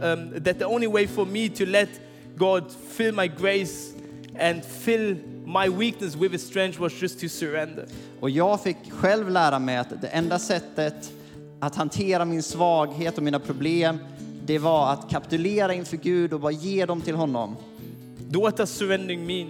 [0.02, 1.88] um, that the only way for me to let
[2.36, 3.92] God fill my grace
[4.40, 7.86] and fill my weakness with His strength was just to surrender.
[8.20, 11.12] Och jag fick själv lära mig att det enda sättet
[11.60, 13.98] att hantera min svaghet och mina problem,
[14.46, 17.56] det var att kapitulera inför Gud och bara ge dem till honom.
[18.30, 19.48] What does surrendering mean?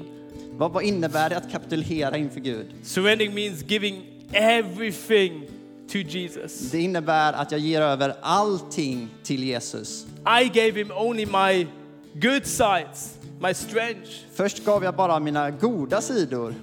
[0.53, 2.67] Vad, vad innebär det att kapitulera inför Gud?
[2.83, 4.03] Surrendering means giving
[4.33, 5.47] everything
[5.93, 6.71] to Jesus.
[6.71, 10.07] Det innebär att jag ger över allting till Jesus.
[10.43, 11.67] I gave Him only my
[12.15, 14.11] good sides, my strength.
[14.33, 16.55] Först gav jag bara mina goda sidor.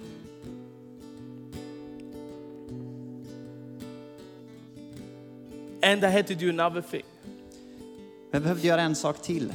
[5.84, 7.04] And I had to do another thing.
[8.32, 9.54] Jag behövde göra en sak till.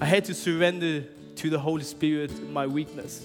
[0.00, 1.02] I had to surrender
[1.36, 3.22] to the Holy Spirit my weakness.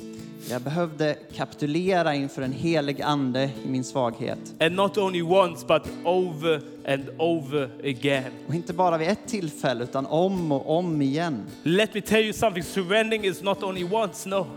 [0.50, 4.40] Jag behövde kapitulera inför en helig ande i min svaghet.
[4.60, 8.32] And not only once, but over and over again.
[8.48, 11.44] Och inte bara vid ett tillfälle, utan om och om igen.
[11.64, 14.48] Let me tell you something surrendering is not only once, no.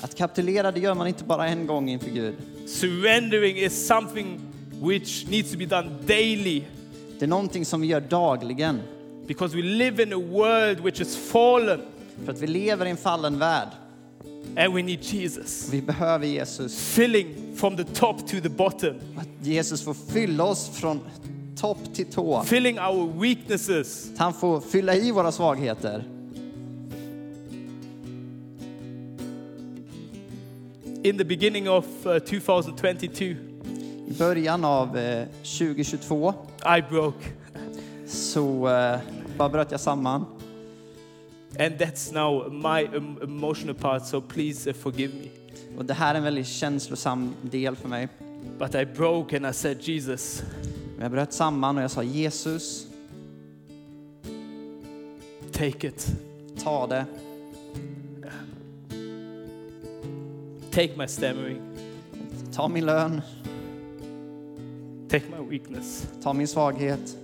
[0.00, 2.34] Att kapitulera, det gör man inte bara en gång inför Gud.
[2.66, 4.40] Surrendering is something
[4.82, 6.62] which needs to be done daily
[7.18, 8.80] Det är någonting som vi gör dagligen.
[9.26, 11.80] because we live in a world which is fallen
[12.24, 13.68] För att vi lever i en fallen värld.
[14.56, 16.94] And we need Jesus Vi behöver Jesus.
[16.94, 21.00] filling from the top to the bottom, Att Jesus får fylla oss från
[21.56, 22.42] topp till tå.
[22.42, 24.10] filling our weaknesses.
[24.12, 26.04] Att han får fylla i våra svagheter.
[31.02, 33.24] In the beginning of uh, 2022,
[34.08, 35.26] I början av eh,
[35.58, 36.34] 2022
[36.78, 37.26] I broke,
[38.06, 38.98] så eh,
[39.38, 40.24] bara bröt jag samman.
[41.58, 42.88] And that's now my
[43.22, 44.06] emotional part.
[44.06, 45.28] So please uh, forgive me.
[45.78, 48.08] Och det här är en väldigt känslosam del för mig.
[48.58, 50.42] But I broke and I said, Jesus,
[50.94, 52.86] Men jag bröt samman och jag sa Jesus,
[55.52, 56.06] take it.
[56.64, 57.06] ta det.
[60.70, 61.60] Take my stammering.
[62.52, 63.20] Ta min lön,
[65.08, 66.06] Take my weakness.
[66.22, 67.16] ta min svaghet.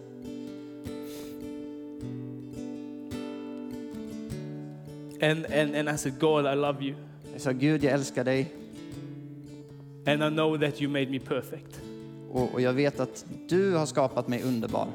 [5.22, 6.94] And, and, and I said, God, I love you.
[7.32, 8.52] Jag sa Gud, jag älskar dig
[10.06, 11.80] And I know that you made me perfect.
[12.32, 14.88] och, och jag vet att du har skapat mig underbar.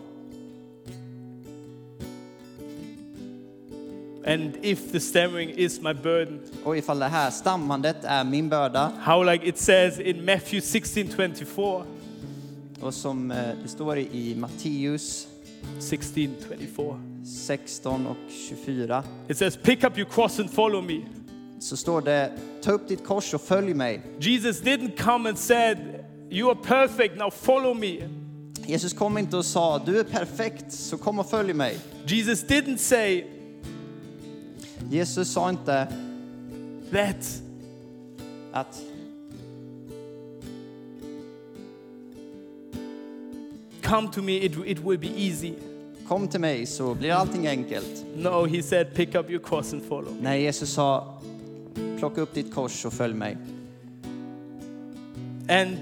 [4.25, 8.91] And if the stammering is my burden, Och ifall det här stammandet är min börda
[8.99, 11.03] how like it says in Matthew 16
[11.35, 11.83] 24,
[12.81, 15.27] och som eh, det står i Matteus
[15.79, 16.27] 16
[16.59, 18.17] 24, 16 och
[18.49, 21.01] 24 it says, Pick up your cross and follow me.
[21.59, 24.01] så står det ta upp ditt kors och följ mig.
[24.19, 25.77] Jesus didn't come and said,
[26.29, 28.09] You are perfect, now follow me.
[28.65, 31.79] Jesus kom inte och sa du är perfekt så kom och följ mig.
[32.05, 33.25] Jesus didn't say
[34.89, 35.87] Jesus sa inte
[36.91, 37.41] that
[38.51, 38.81] att
[43.81, 45.53] come to me, it, it will be easy.
[46.07, 48.05] Kom till mig så blir allting enkelt.
[48.15, 50.13] No, he said, Pick up your cross and follow.
[50.21, 51.17] Nej, Jesus sa
[51.99, 53.37] plocka upp ditt kors och följ mig.
[55.49, 55.77] And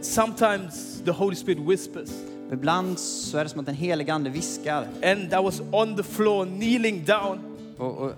[0.00, 2.10] sometimes the Holy Spirit whispers.
[2.52, 4.86] Ibland så är det som att den helige ande viskar.
[5.02, 7.38] And I was on the floor, kneeling down.
[7.78, 8.12] Och, och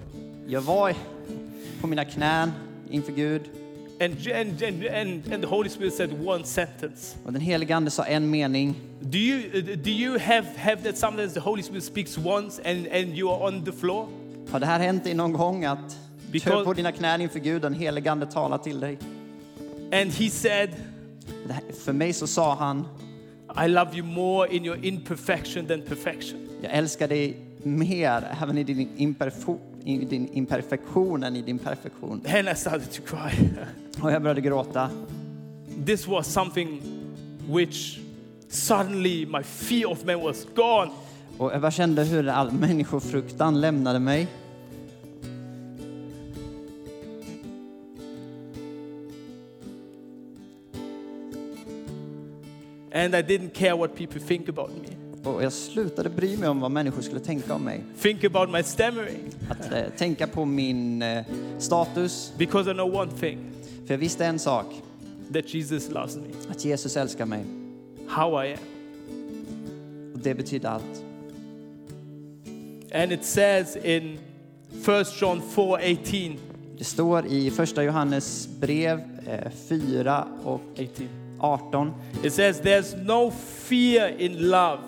[0.47, 0.95] jag var
[1.81, 2.53] på mina knän
[2.91, 3.43] inför Gud
[4.01, 7.17] And, and, and, and, the Holy Spirit said one sentence.
[7.25, 8.75] och den helige ande sa en mening.
[9.01, 13.15] Do you, do you have, have that sometimes the Holy Spirit speaks once and, and
[13.19, 14.09] you are on the floor?
[14.51, 15.97] Har det här hänt dig någon gång att
[16.33, 18.99] du Because- på dina knän inför Gud och den helige ande talar till dig?
[19.93, 20.71] And he said,
[21.85, 22.87] för mig så sa han,
[23.65, 26.49] I love you more in your imperfection than perfection.
[26.63, 32.23] jag älskar dig mer även i din, imperfo, i din imperfektion än i din perfektion.
[32.39, 33.49] And I started to cry.
[34.03, 34.91] Och jag började gråta.
[35.85, 36.81] this was something
[37.49, 38.01] which
[38.49, 40.91] suddenly my fear of man was gone.
[41.39, 44.27] Och jag kände hur all människofruktan lämnade mig.
[52.93, 55.10] And I didn't care what people think about me.
[55.25, 57.81] Och jag slutade bry mig om vad människor skulle tänka om mig.
[58.01, 59.21] Think about my stammering.
[59.51, 61.25] Att eh, tänka på min eh,
[61.59, 62.33] status.
[62.39, 63.39] Because I know one thing
[63.87, 64.67] För jag visste en sak,
[65.33, 67.45] that Jesus loves me, att Jesus älskar mig.
[68.09, 68.59] how I am.
[70.15, 71.05] Och det betyder allt.
[72.95, 74.19] And it says in
[74.87, 76.39] 1 John 4 18,
[76.79, 81.09] Det står i första Johannes brev eh, 4 och 18.
[81.41, 81.93] 18.
[82.25, 83.31] It says, There's no
[83.69, 84.79] fear in love,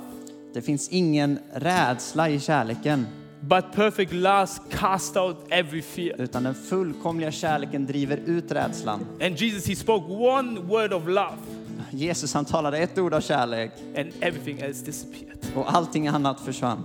[0.54, 3.06] Det finns ingen rädsla i kärleken,
[3.40, 6.20] but perfect love casts out every fear.
[6.20, 9.06] utan den fullkomliga kärleken driver ut rädslan.
[9.22, 11.36] And Jesus, He spoke one word of love,
[11.90, 15.38] Jesus han talade ett ord av kärlek and everything else disappeared.
[15.54, 16.84] och allting annat försvann.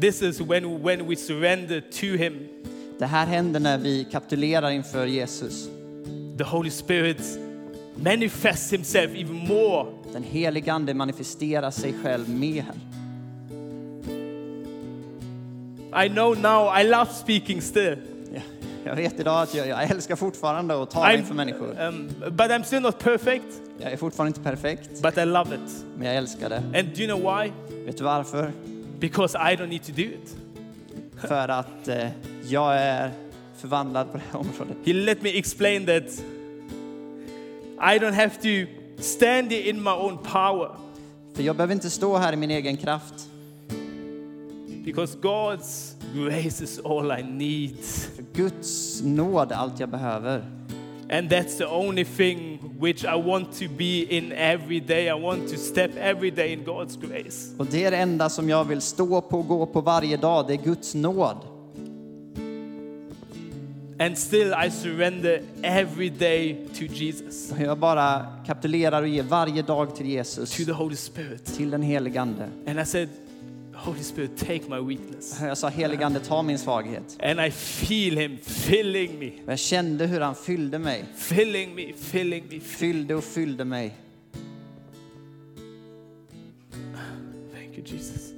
[0.00, 2.48] This is when, when we surrender to Him.
[2.98, 5.68] Det här händer när vi kapitulerar inför Jesus.
[6.38, 7.38] The Holy Spirit
[7.96, 9.86] manifests Himself even more.
[10.12, 12.64] Den helige Ande manifesterar sig själv mer.
[16.04, 17.96] I know now I love speaking still.
[18.34, 18.40] Ja,
[18.84, 21.80] Jag vet idag att jag, jag älskar fortfarande att tala inför människor.
[21.80, 23.46] um, but I'm still not perfect,
[23.78, 25.84] Jag är fortfarande inte perfekt, but I love it.
[25.96, 26.56] men jag älskar det.
[26.56, 27.52] And do you know why?
[27.86, 28.52] Vet du varför?
[28.98, 30.36] Because I don't need to do it.
[31.28, 32.08] För att eh,
[32.48, 33.10] jag är
[33.56, 34.76] förvandlad på det här området.
[34.86, 36.04] He let me explain that
[37.94, 38.72] I don't have to
[39.02, 40.70] stand in my own power
[41.34, 43.14] För jag behöver inte stå här i min egen kraft.
[44.84, 47.76] Because God's grace is all I need.
[48.34, 50.44] Guds nåd är allt jag behöver.
[51.12, 55.08] And that's the only thing which I want to be in every day.
[55.08, 57.54] I want to step every day in God's grace.
[57.58, 60.46] Och det är det enda som jag vill stå på och gå på varje dag.
[60.46, 61.36] Det är Guds nåd.
[64.00, 69.96] And still, I surrender every day to Jesus, Jag bara kapitulerar och ger varje dag
[69.96, 71.44] till to Jesus, the Holy Spirit.
[71.44, 72.48] till den helige Ande.
[72.66, 73.08] And I said,
[73.82, 75.40] Holy Spirit, take my weakness.
[75.42, 77.18] Jag sa helige Ande, ta min svaghet.
[77.22, 81.04] And I feel Him filling me, jag kände hur han fyllde mig.
[81.16, 82.60] filling me, filling me.
[82.60, 83.96] Fyllde och fyllde mig.
[87.52, 88.32] Thank you, Jesus.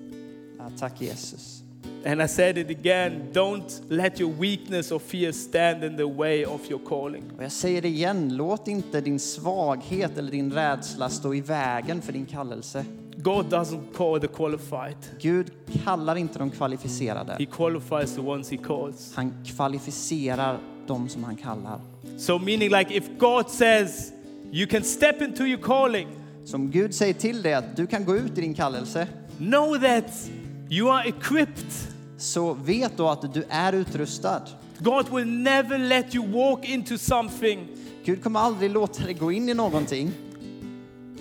[0.59, 1.63] Ja, tack Jesus.
[2.05, 6.45] And I said it again don't let your weakness or fear stand in the way
[6.45, 7.23] of your calling.
[7.37, 12.03] Och jag säger det igen, låt inte din svaghet eller din rädsla stå i vägen
[12.03, 12.85] för din kallelse.
[13.17, 14.97] God doesn't call the qualified.
[15.21, 15.51] Gud
[15.85, 17.37] kallar inte de kvalificerade.
[17.39, 19.13] He qualifies the ones he calls.
[19.15, 21.81] Han kvalificerar de som han kallar.
[22.19, 24.13] So meaning like if God says
[24.51, 26.09] you can step into your calling,
[26.45, 29.09] Som Gud säger till dig att du kan gå ut i din kallelse,
[29.39, 30.31] know that
[30.71, 31.73] you are equipped.
[32.19, 34.43] så vet då att du är utrustad.
[34.79, 37.69] God will never let you walk into something
[38.05, 40.11] Gud kommer aldrig låta dig gå in i någonting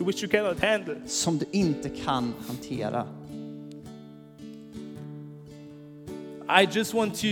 [0.03, 0.95] which you cannot handle.
[1.05, 3.07] som du inte kan hantera.
[6.61, 7.27] I just want to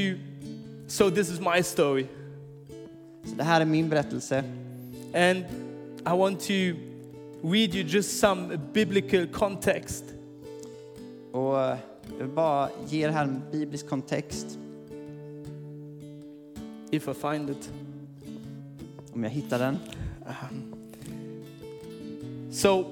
[0.87, 2.05] so this is my story.
[3.23, 4.43] Så det här är min berättelse.
[5.13, 5.45] And
[6.05, 6.53] I want to
[7.43, 10.03] read you just some biblical context.
[11.31, 11.77] Och jag
[12.17, 14.57] vill bara ge er här en biblisk kontext,
[16.91, 17.69] If I find it.
[19.13, 19.77] om jag hittar den.
[22.51, 22.85] So,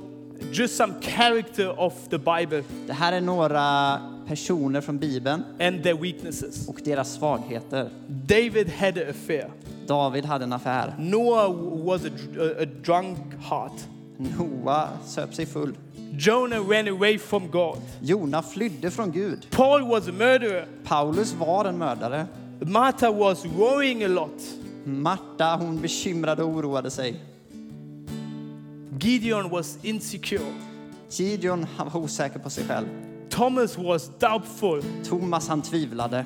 [0.52, 6.02] just some character of the Bible Det här är några personer från Bibeln and their
[6.02, 6.68] weaknesses.
[6.68, 7.90] och deras svagheter.
[8.08, 9.52] David had an affair.
[9.88, 10.96] David hade en affär.
[11.00, 11.52] Noah
[11.86, 13.18] was a, a, a drunk
[13.50, 13.82] heart.
[14.18, 15.74] Noa söp sig full.
[16.12, 17.78] Jonah ran away from God.
[18.02, 19.48] Jona flydde från Gud.
[19.52, 20.66] Paul was a murderer.
[20.84, 22.26] Paulus var en mördare.
[22.60, 24.42] Martha was worrying a lot.
[24.84, 27.16] Marta, hon bekymrade och oroade sig.
[29.00, 30.54] Gideon was insecure.
[31.10, 32.88] Gideon, han var osäker på sig själv.
[33.30, 34.84] Thomas was doubtful.
[35.06, 36.26] Thomas, han tvivlade.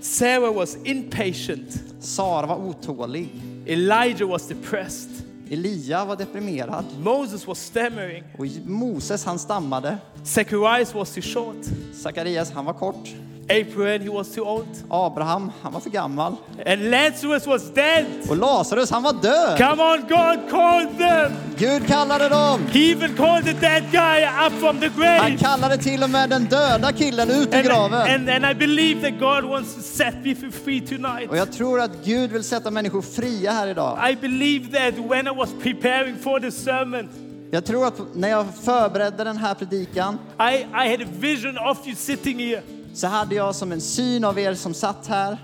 [0.00, 1.82] Sarah was impatient.
[2.00, 3.28] Sara var otålig.
[3.66, 5.10] Elijah was depressed.
[5.50, 6.84] Elia var deprimerad.
[6.98, 8.24] Moses was stammering.
[8.38, 9.98] Och Moses, han stammade.
[10.24, 11.64] Zacharias was too short.
[11.94, 13.08] Sakarias, han var kort.
[13.48, 14.66] Abraham, he was too old.
[14.90, 16.36] Abraham, han var för gammal.
[16.66, 18.04] And Lazarus was dead.
[18.28, 19.58] Och Lazarus, han var död.
[19.58, 21.32] Come on, God called them.
[21.58, 22.66] Gud kallade dem.
[22.72, 25.36] He even called the dead guy up from the Han grave.
[25.38, 28.14] kallade till och med den döda killen ut ur graven.
[28.14, 31.30] and, and I believe that God wants to set people free tonight.
[31.30, 34.10] Och jag tror att Gud vill sätta människor fria här idag.
[34.10, 37.08] I believe that when I was preparing for the sermon,
[37.50, 41.86] Jag tror att när jag förberedde den här predikan I, I had a vision of
[41.86, 42.62] you sitting here.
[42.94, 45.36] Så hade jag som en syn av er som satt här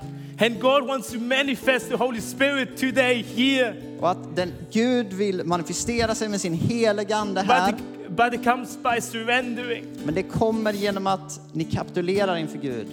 [0.42, 3.74] And God wants to manifest the Holy Spirit today here.
[4.00, 7.68] och att den Gud vill manifestera sig med sin heliga ande But här.
[7.72, 7.76] it,
[8.16, 9.84] but it comes by surrendering.
[10.04, 12.86] Men det kommer genom att ni kapitulerar inför Gud.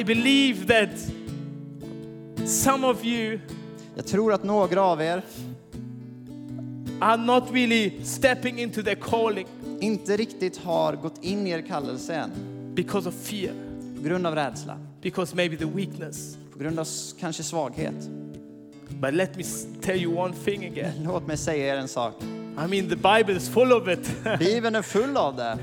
[0.00, 0.98] I believe that
[2.48, 3.38] some of you
[3.94, 5.22] Jag tror att några av er
[7.00, 9.46] are not really stepping into their calling
[9.80, 12.30] inte riktigt har gått in i er kallelse än
[12.76, 13.54] because of fear,
[13.96, 16.36] på grund av rädsla, because maybe the weakness.
[16.52, 16.86] på grund av
[17.20, 17.94] kanske svaghet.
[19.00, 19.44] But let me
[19.82, 20.92] tell you one thing again.
[21.04, 22.14] Låt mig säga er en sak.
[22.22, 24.10] I mean, the Bible is full of it.
[24.38, 25.58] Bibeln är full av det.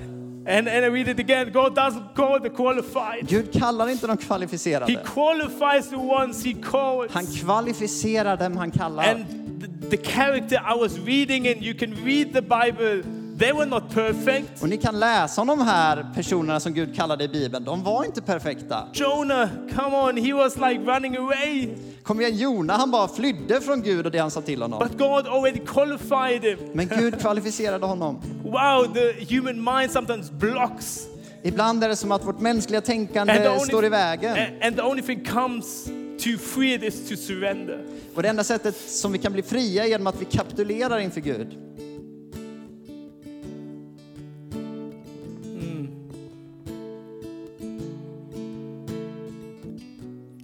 [0.46, 4.18] and, and I read it again God doesn't call the qualified, Gud kallar inte de
[4.18, 5.04] He kvalificerade.
[5.06, 7.12] qualifies the ones He calls.
[7.14, 9.04] Han kvalificerar dem han kallar.
[9.04, 9.26] And
[9.62, 13.04] the, the character I was reading in, you can read the Bible,
[13.44, 14.62] they were not perfect.
[14.62, 17.64] Och ni kan läsa om de här personerna som Gud kallade i Bibeln.
[17.66, 18.88] De var inte perfekta.
[18.94, 21.70] Jonah, come on, he was like running away.
[22.04, 24.80] Kom igen, Jona, han bara flydde från Gud och det han sa till honom.
[24.80, 26.60] But God already qualified him.
[26.74, 28.22] Men Gud kvalificerade honom.
[28.44, 31.08] Wow, the human mind sometimes blocks.
[31.44, 34.38] Ibland är det som att vårt mänskliga tänkande only, står i vägen.
[34.62, 35.86] and, the only thing comes
[36.24, 37.86] to free it is to surrender.
[38.16, 41.22] Och det enda sättet som vi kan bli fria är genom att vi kapitulerar inför
[41.22, 41.58] Gud.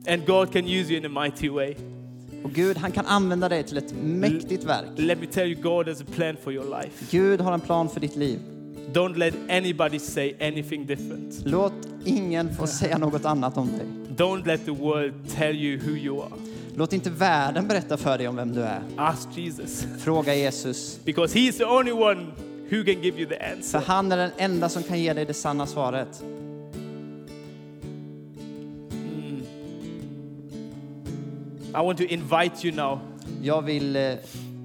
[0.10, 1.76] And God can use you in a mighty way.
[2.44, 4.86] Och Gud, han kan använda dig till ett mäktigt verk.
[4.96, 7.06] Let me tell you, God has a plan for your life.
[7.12, 8.40] Gud har en plan för ditt liv.
[8.94, 11.42] Don't let anybody say anything different.
[11.46, 11.74] Låt
[12.06, 13.88] ingen få säga något annat om dig.
[14.16, 16.32] Don't let the world tell you who you are.
[16.76, 18.82] Låt inte världen berätta för dig om vem du är.
[18.96, 19.86] Ask Jesus.
[20.00, 21.00] Fråga Jesus.
[21.06, 22.26] Because He's the only one
[22.70, 23.80] who can give you the För answer.
[23.80, 26.24] han är den enda som kan ge dig det sanna svaret.
[31.76, 33.00] I want to invite you now.
[33.42, 34.14] Jag vill eh,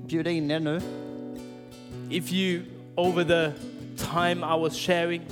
[0.06, 0.80] bjuda in er nu.
[2.10, 2.62] If you,
[2.96, 3.52] over the
[3.96, 5.22] time I was sharing,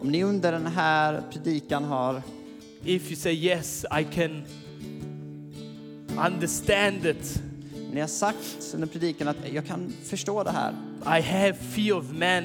[0.00, 2.22] Om ni under den här predikan har,
[2.84, 4.42] if you say, Yes, I can
[6.26, 7.42] understand it,
[7.92, 10.72] ni har sagt under predikan att jag kan förstå det här.
[11.18, 12.44] I have fear of men,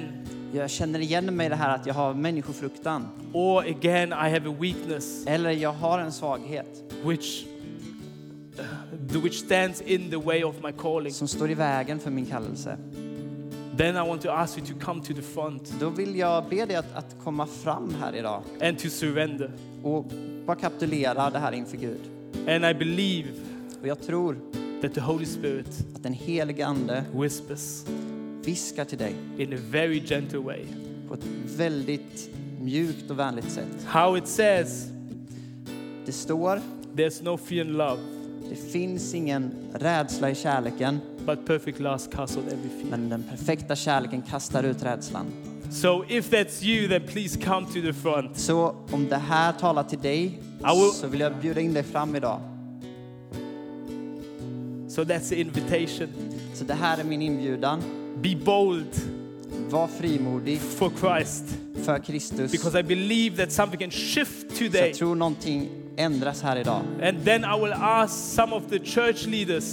[0.54, 3.08] Jag känner igen mig i det här att jag har människofruktan.
[3.34, 7.46] or again, I have a weakness Eller jag har en svaghet which,
[9.14, 11.14] which stands in the way of my calling.
[11.14, 12.78] som står i vägen för min kallelse.
[13.78, 16.66] then I want to ask you to come to the front då vill jag be
[16.66, 19.51] dig att, att komma fram här idag and to surrender.
[19.84, 20.05] och
[20.45, 21.99] bara kapitulera det här inför Gud.
[22.47, 23.28] And I believe
[23.82, 24.36] Och jag tror
[24.82, 27.84] that the Holy Spirit att den helige Ande whispers
[28.45, 30.62] viskar till dig in a very gentle way.
[31.08, 31.26] på ett
[31.58, 32.30] väldigt
[32.62, 33.86] mjukt och vänligt sätt.
[33.86, 34.88] How it says,
[36.05, 36.62] Det står,
[36.95, 37.99] there's no fear in love,
[38.50, 42.89] det finns ingen rädsla i kärleken, but perfect love casts out every fear.
[42.89, 45.26] men den perfekta kärleken kastar ut rädslan.
[45.72, 48.38] So if that's you, then please come to the front.
[48.39, 52.16] Så om det här talar till dig will- så vill jag bjuda in dig fram
[52.16, 52.39] idag.
[54.89, 56.08] So that's the invitation.
[56.54, 57.82] Så det här är min inbjudan.
[58.22, 58.88] Be bold
[59.70, 61.43] Var frimodig for Christ
[61.84, 62.52] för Kristus.
[62.52, 64.88] because I believe that something can shift Så today.
[64.88, 66.82] jag tror någonting ändras här idag.
[67.04, 69.64] And then I will ask some of the church leaders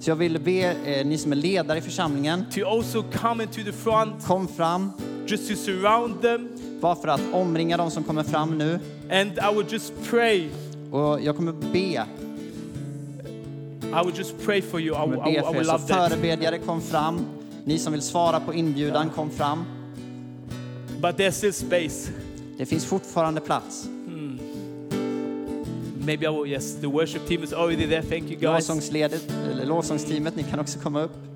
[0.00, 3.62] Så jag vill be eh, ni som är ledare i församlingen, to also come into
[3.64, 4.92] the front kom fram.
[5.26, 6.48] just to surround them.
[6.80, 8.78] Bara för att omringa de som kommer fram nu.
[9.10, 10.48] And I will just pray.
[10.90, 12.04] Och jag kommer be.
[14.00, 14.94] I will just pray for you.
[14.94, 15.58] I Jag will, kommer I be will, I för er.
[15.58, 16.10] will Så love that.
[16.10, 17.26] förebedjare, kom fram.
[17.64, 19.64] Ni som vill svara på inbjudan, kom fram.
[21.00, 22.10] But there's still space.
[22.58, 23.88] Det finns fortfarande plats.
[26.06, 28.02] Maybe I will, yes, the worship team is already there.
[28.02, 28.70] Thank you guys.
[29.64, 31.35] Lovsångsteamet, ni kan också komma upp.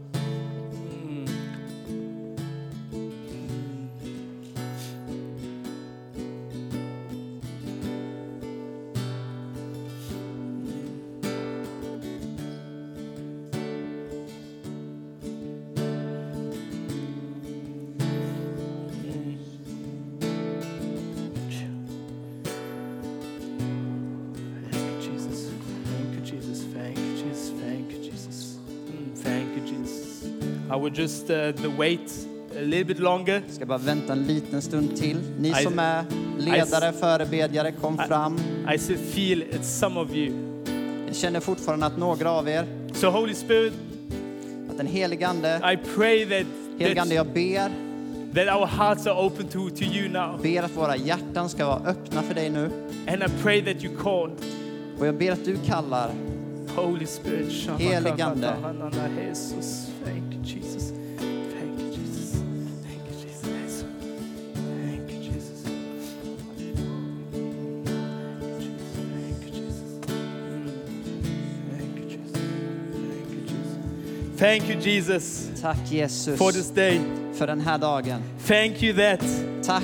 [30.91, 32.26] I will just uh, the wait
[32.59, 33.43] a little bit longer.
[33.49, 35.16] Ska bara vänta en liten stund till.
[35.38, 36.05] Ni I- som är
[36.38, 38.38] ledare, förebedjare, kom I- fram.
[38.74, 40.32] I still feel it's some of you.
[41.07, 43.72] Jag känner fortfarande att några av er, So Holy Spirit,
[44.70, 46.47] att den helige Ande, I pray that
[46.78, 47.70] helige Ande jag ber,
[48.34, 50.43] that our hearts are open to, to you now.
[50.43, 52.70] ber att våra hjärtan ska vara öppna för dig nu.
[53.09, 54.30] And I pray that you call
[54.99, 56.11] Och jag ber att du kallar
[56.76, 57.70] Holy Spirit.
[57.78, 58.55] Helig Ande.
[59.28, 59.89] Jesus.
[60.05, 60.93] Thank you, Jesus.
[61.19, 62.43] Thank you, Jesus.
[62.83, 63.85] Thank you, Jesus.
[64.55, 65.63] Thank you, Jesus.
[69.15, 70.01] Thank you, Jesus.
[71.71, 72.41] Thank you, Jesus.
[73.09, 74.39] Thank you, Jesus.
[74.39, 77.01] Thank you, Jesus, Tack Jesus for this day.
[77.35, 78.23] för den här dagen.
[78.47, 79.21] Thank you that
[79.63, 79.83] Tack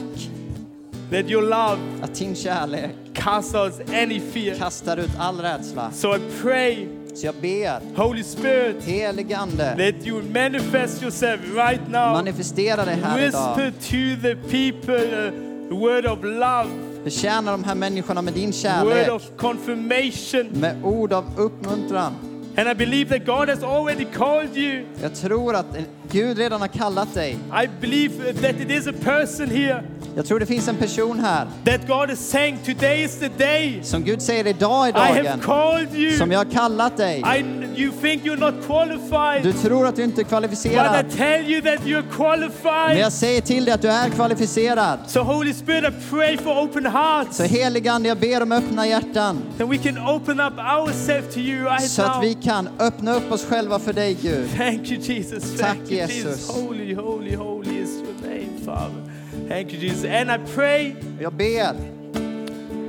[1.10, 4.54] that your love att din kärlek casts out any fear.
[4.54, 5.90] kastar ut all rädsla.
[5.92, 11.80] So I pray, Så jag ber, Holy Spirit, helige Ande, that you manifest yourself right
[11.88, 12.12] now.
[12.12, 13.72] manifestera dig här Whisper idag.
[13.80, 16.66] to the people a word of love,
[17.04, 20.46] Betjäna de här människorna med din word kärlek, of confirmation.
[20.60, 22.12] med ord av uppmuntran.
[22.58, 24.84] And I believe that God has already called you.
[25.02, 25.76] Jag tror att
[26.12, 27.38] Gud redan har kallat dig.
[27.64, 29.82] I believe that it is a person here
[30.16, 33.80] Jag tror det finns en person här that God is saying, Today is the day.
[33.82, 36.16] som Gud säger idag är I have dagen called you.
[36.18, 37.18] som jag har kallat dig.
[37.36, 37.40] I,
[37.82, 41.10] you think you're not qualified, Du tror att du inte är but I kvalificerad.
[41.16, 42.98] tell you that you're Men qualified.
[42.98, 44.98] jag säger till dig att du är kvalificerad.
[45.06, 47.36] So, Holy Spirit, I pray for open hearts.
[47.36, 49.42] Så helige Ande, jag ber om öppna hjärtan.
[49.58, 52.20] That we can open up ourselves to you right Så att now.
[52.22, 54.48] vi kan öppna upp oss själva för dig Gud.
[54.56, 55.58] Thank you, Jesus.
[55.58, 56.48] Tack, Thank you, Jesus.
[56.50, 59.02] Holy, holy, holy is your name, Father.
[59.48, 60.04] Thank you, Jesus.
[60.04, 61.74] And I pray Jag ber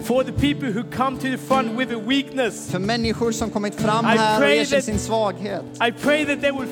[0.03, 2.71] for the people who come to the front with a weakness.
[2.71, 5.63] för människor som kommit fram I här och that- sin svaghet.
[5.87, 6.67] I pray that they will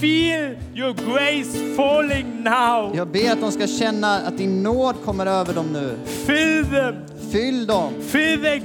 [0.00, 2.96] feel your grace falling now.
[2.96, 5.96] Jag ber att de ska känna att din nåd kommer över dem nu.
[6.06, 6.94] Fill them.
[7.32, 7.92] Fyll dem.
[8.00, 8.60] Fill their,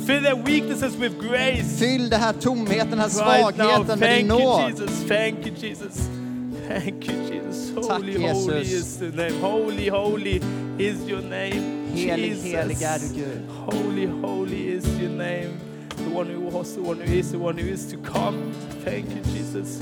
[0.00, 1.64] fill their weaknesses with grace.
[1.78, 3.66] Fyll det här tomheten, den här Right now.
[3.68, 4.70] svagheten med din Thank you, nåd.
[4.70, 5.08] Jesus.
[5.08, 6.08] Thank you, Jesus.
[6.70, 7.70] Thank you, Jesus.
[7.74, 8.72] Tack, Holy, holy Jesus.
[8.72, 9.40] is the name.
[9.40, 10.40] Holy, holy
[10.78, 11.90] is your name.
[11.94, 12.52] Helig, Jesus.
[12.52, 13.40] helig är du Gud.
[13.74, 15.58] Holy, holy is your name.
[15.96, 18.52] The one who was, the one who is, the one who is to come.
[18.84, 19.80] Thank you, Jesus.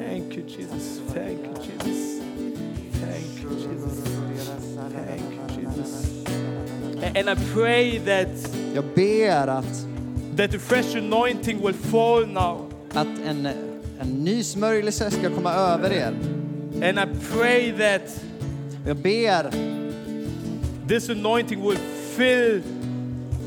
[0.00, 1.00] Thank you, Jesus.
[1.12, 2.20] Thank you, Jesus.
[3.00, 3.96] Thank you, Jesus.
[4.92, 6.24] Thank you, Jesus.
[7.16, 8.28] And I pray that
[8.74, 9.86] Jag ber att,
[10.36, 12.68] that the fresh anointing will fall now.
[12.94, 13.48] att en,
[14.00, 16.14] en ny smörjelse ska komma över er.
[16.82, 18.24] And I pray that
[18.86, 19.50] Jag ber
[20.88, 21.78] this anointing will
[22.16, 22.62] fill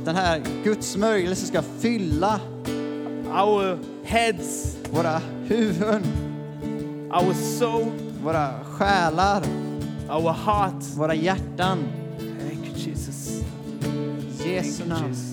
[0.06, 2.40] den här Guds smörjelse ska fylla
[3.32, 6.04] our heads, våra huvuden,
[7.12, 7.92] our soul,
[8.24, 9.44] våra själar,
[10.10, 10.98] our hearts.
[10.98, 11.78] våra hjärtan.
[12.20, 13.44] Thank you, Jesus.
[14.46, 15.27] Jesu namn.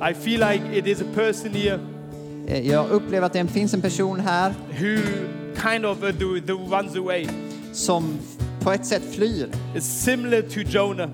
[0.00, 1.78] I feel like it is a person here
[2.48, 4.96] Eh, Jag upplever att det finns en person här who
[5.70, 7.26] kind of uh, the, the runs away.
[7.72, 8.18] som
[8.60, 9.48] på ett sätt flyr.
[9.74, 11.08] It's similar to Jonah,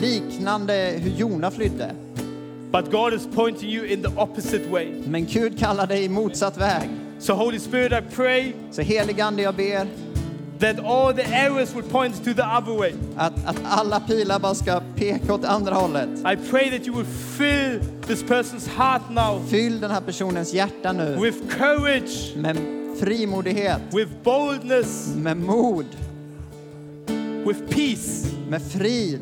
[0.00, 1.90] Liknande hur Jona flydde.
[2.72, 4.88] but God is pointing you in the opposite way.
[5.06, 6.88] Men Gud kallar dig i motsatt väg.
[7.18, 9.86] So, Holy Spirit, I pray Så heligande jag ber
[10.58, 12.94] that all the arrows would point to the other way.
[13.16, 16.08] att, att alla pilar bara ska peka åt andra hållet.
[16.18, 20.92] I pray that you would fill this person's heart now Fyll den här personens hjärta
[20.92, 22.56] nu with courage, med
[23.00, 25.86] frimodighet, with boldness, med mod,
[27.44, 28.26] with peace.
[28.48, 29.20] med frid.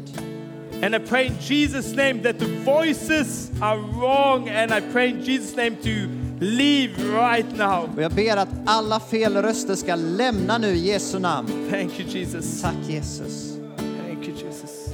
[0.83, 5.23] And I pray in Jesus' name that the voices are wrong, and I pray in
[5.25, 6.09] Jesus' name to
[6.41, 7.91] leave right now.
[7.97, 11.69] Och jag ber att alla fel röster ska lämna nu i Jesu namn.
[11.71, 12.63] Thank you, Jesus.
[12.63, 13.59] Tack Jesus.
[14.07, 14.85] Thank you, Jesus.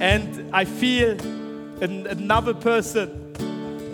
[0.00, 1.18] And I feel
[1.80, 3.24] an, another person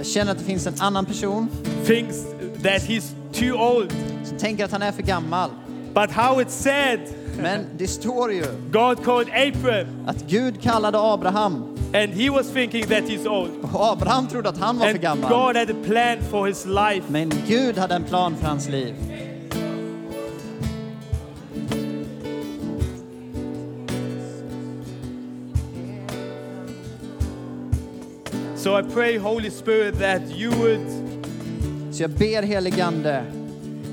[0.01, 1.48] Jag känner att det finns en annan person
[1.91, 2.24] thinks
[2.62, 3.93] that he's too old.
[4.24, 5.51] som tänker att han är för gammal.
[5.95, 7.01] But how it's said,
[7.36, 12.86] Men det står ju God called Abraham, att Gud kallade Abraham and he was thinking
[12.86, 13.51] that he's old.
[13.74, 15.30] och Abraham trodde att han var för And gammal.
[15.30, 17.03] God had a plan for his life.
[17.09, 18.95] Men Gud hade en plan för hans liv.
[28.57, 30.99] So I pray, Holy Spirit, that you would
[32.01, 33.24] Så jag ber heligande,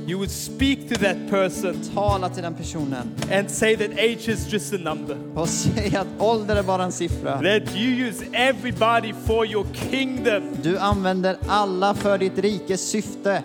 [0.07, 4.53] you would speak to that person tala till den personen and say that age is
[4.53, 5.17] just a number.
[5.35, 7.31] och säga att ålder är bara en siffra.
[7.31, 10.43] That you use everybody for your kingdom.
[10.63, 13.43] Du använder alla för ditt rikes syfte.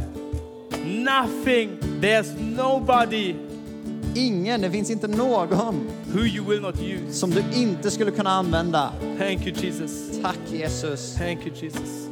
[0.84, 3.34] Nothing, there's nobody
[4.14, 7.12] Ingen, det finns inte någon who you will not use.
[7.12, 8.92] som du inte skulle kunna använda.
[9.18, 10.20] Thank you, Jesus.
[10.22, 11.14] Tack Jesus.
[11.14, 12.11] Thank you, Jesus.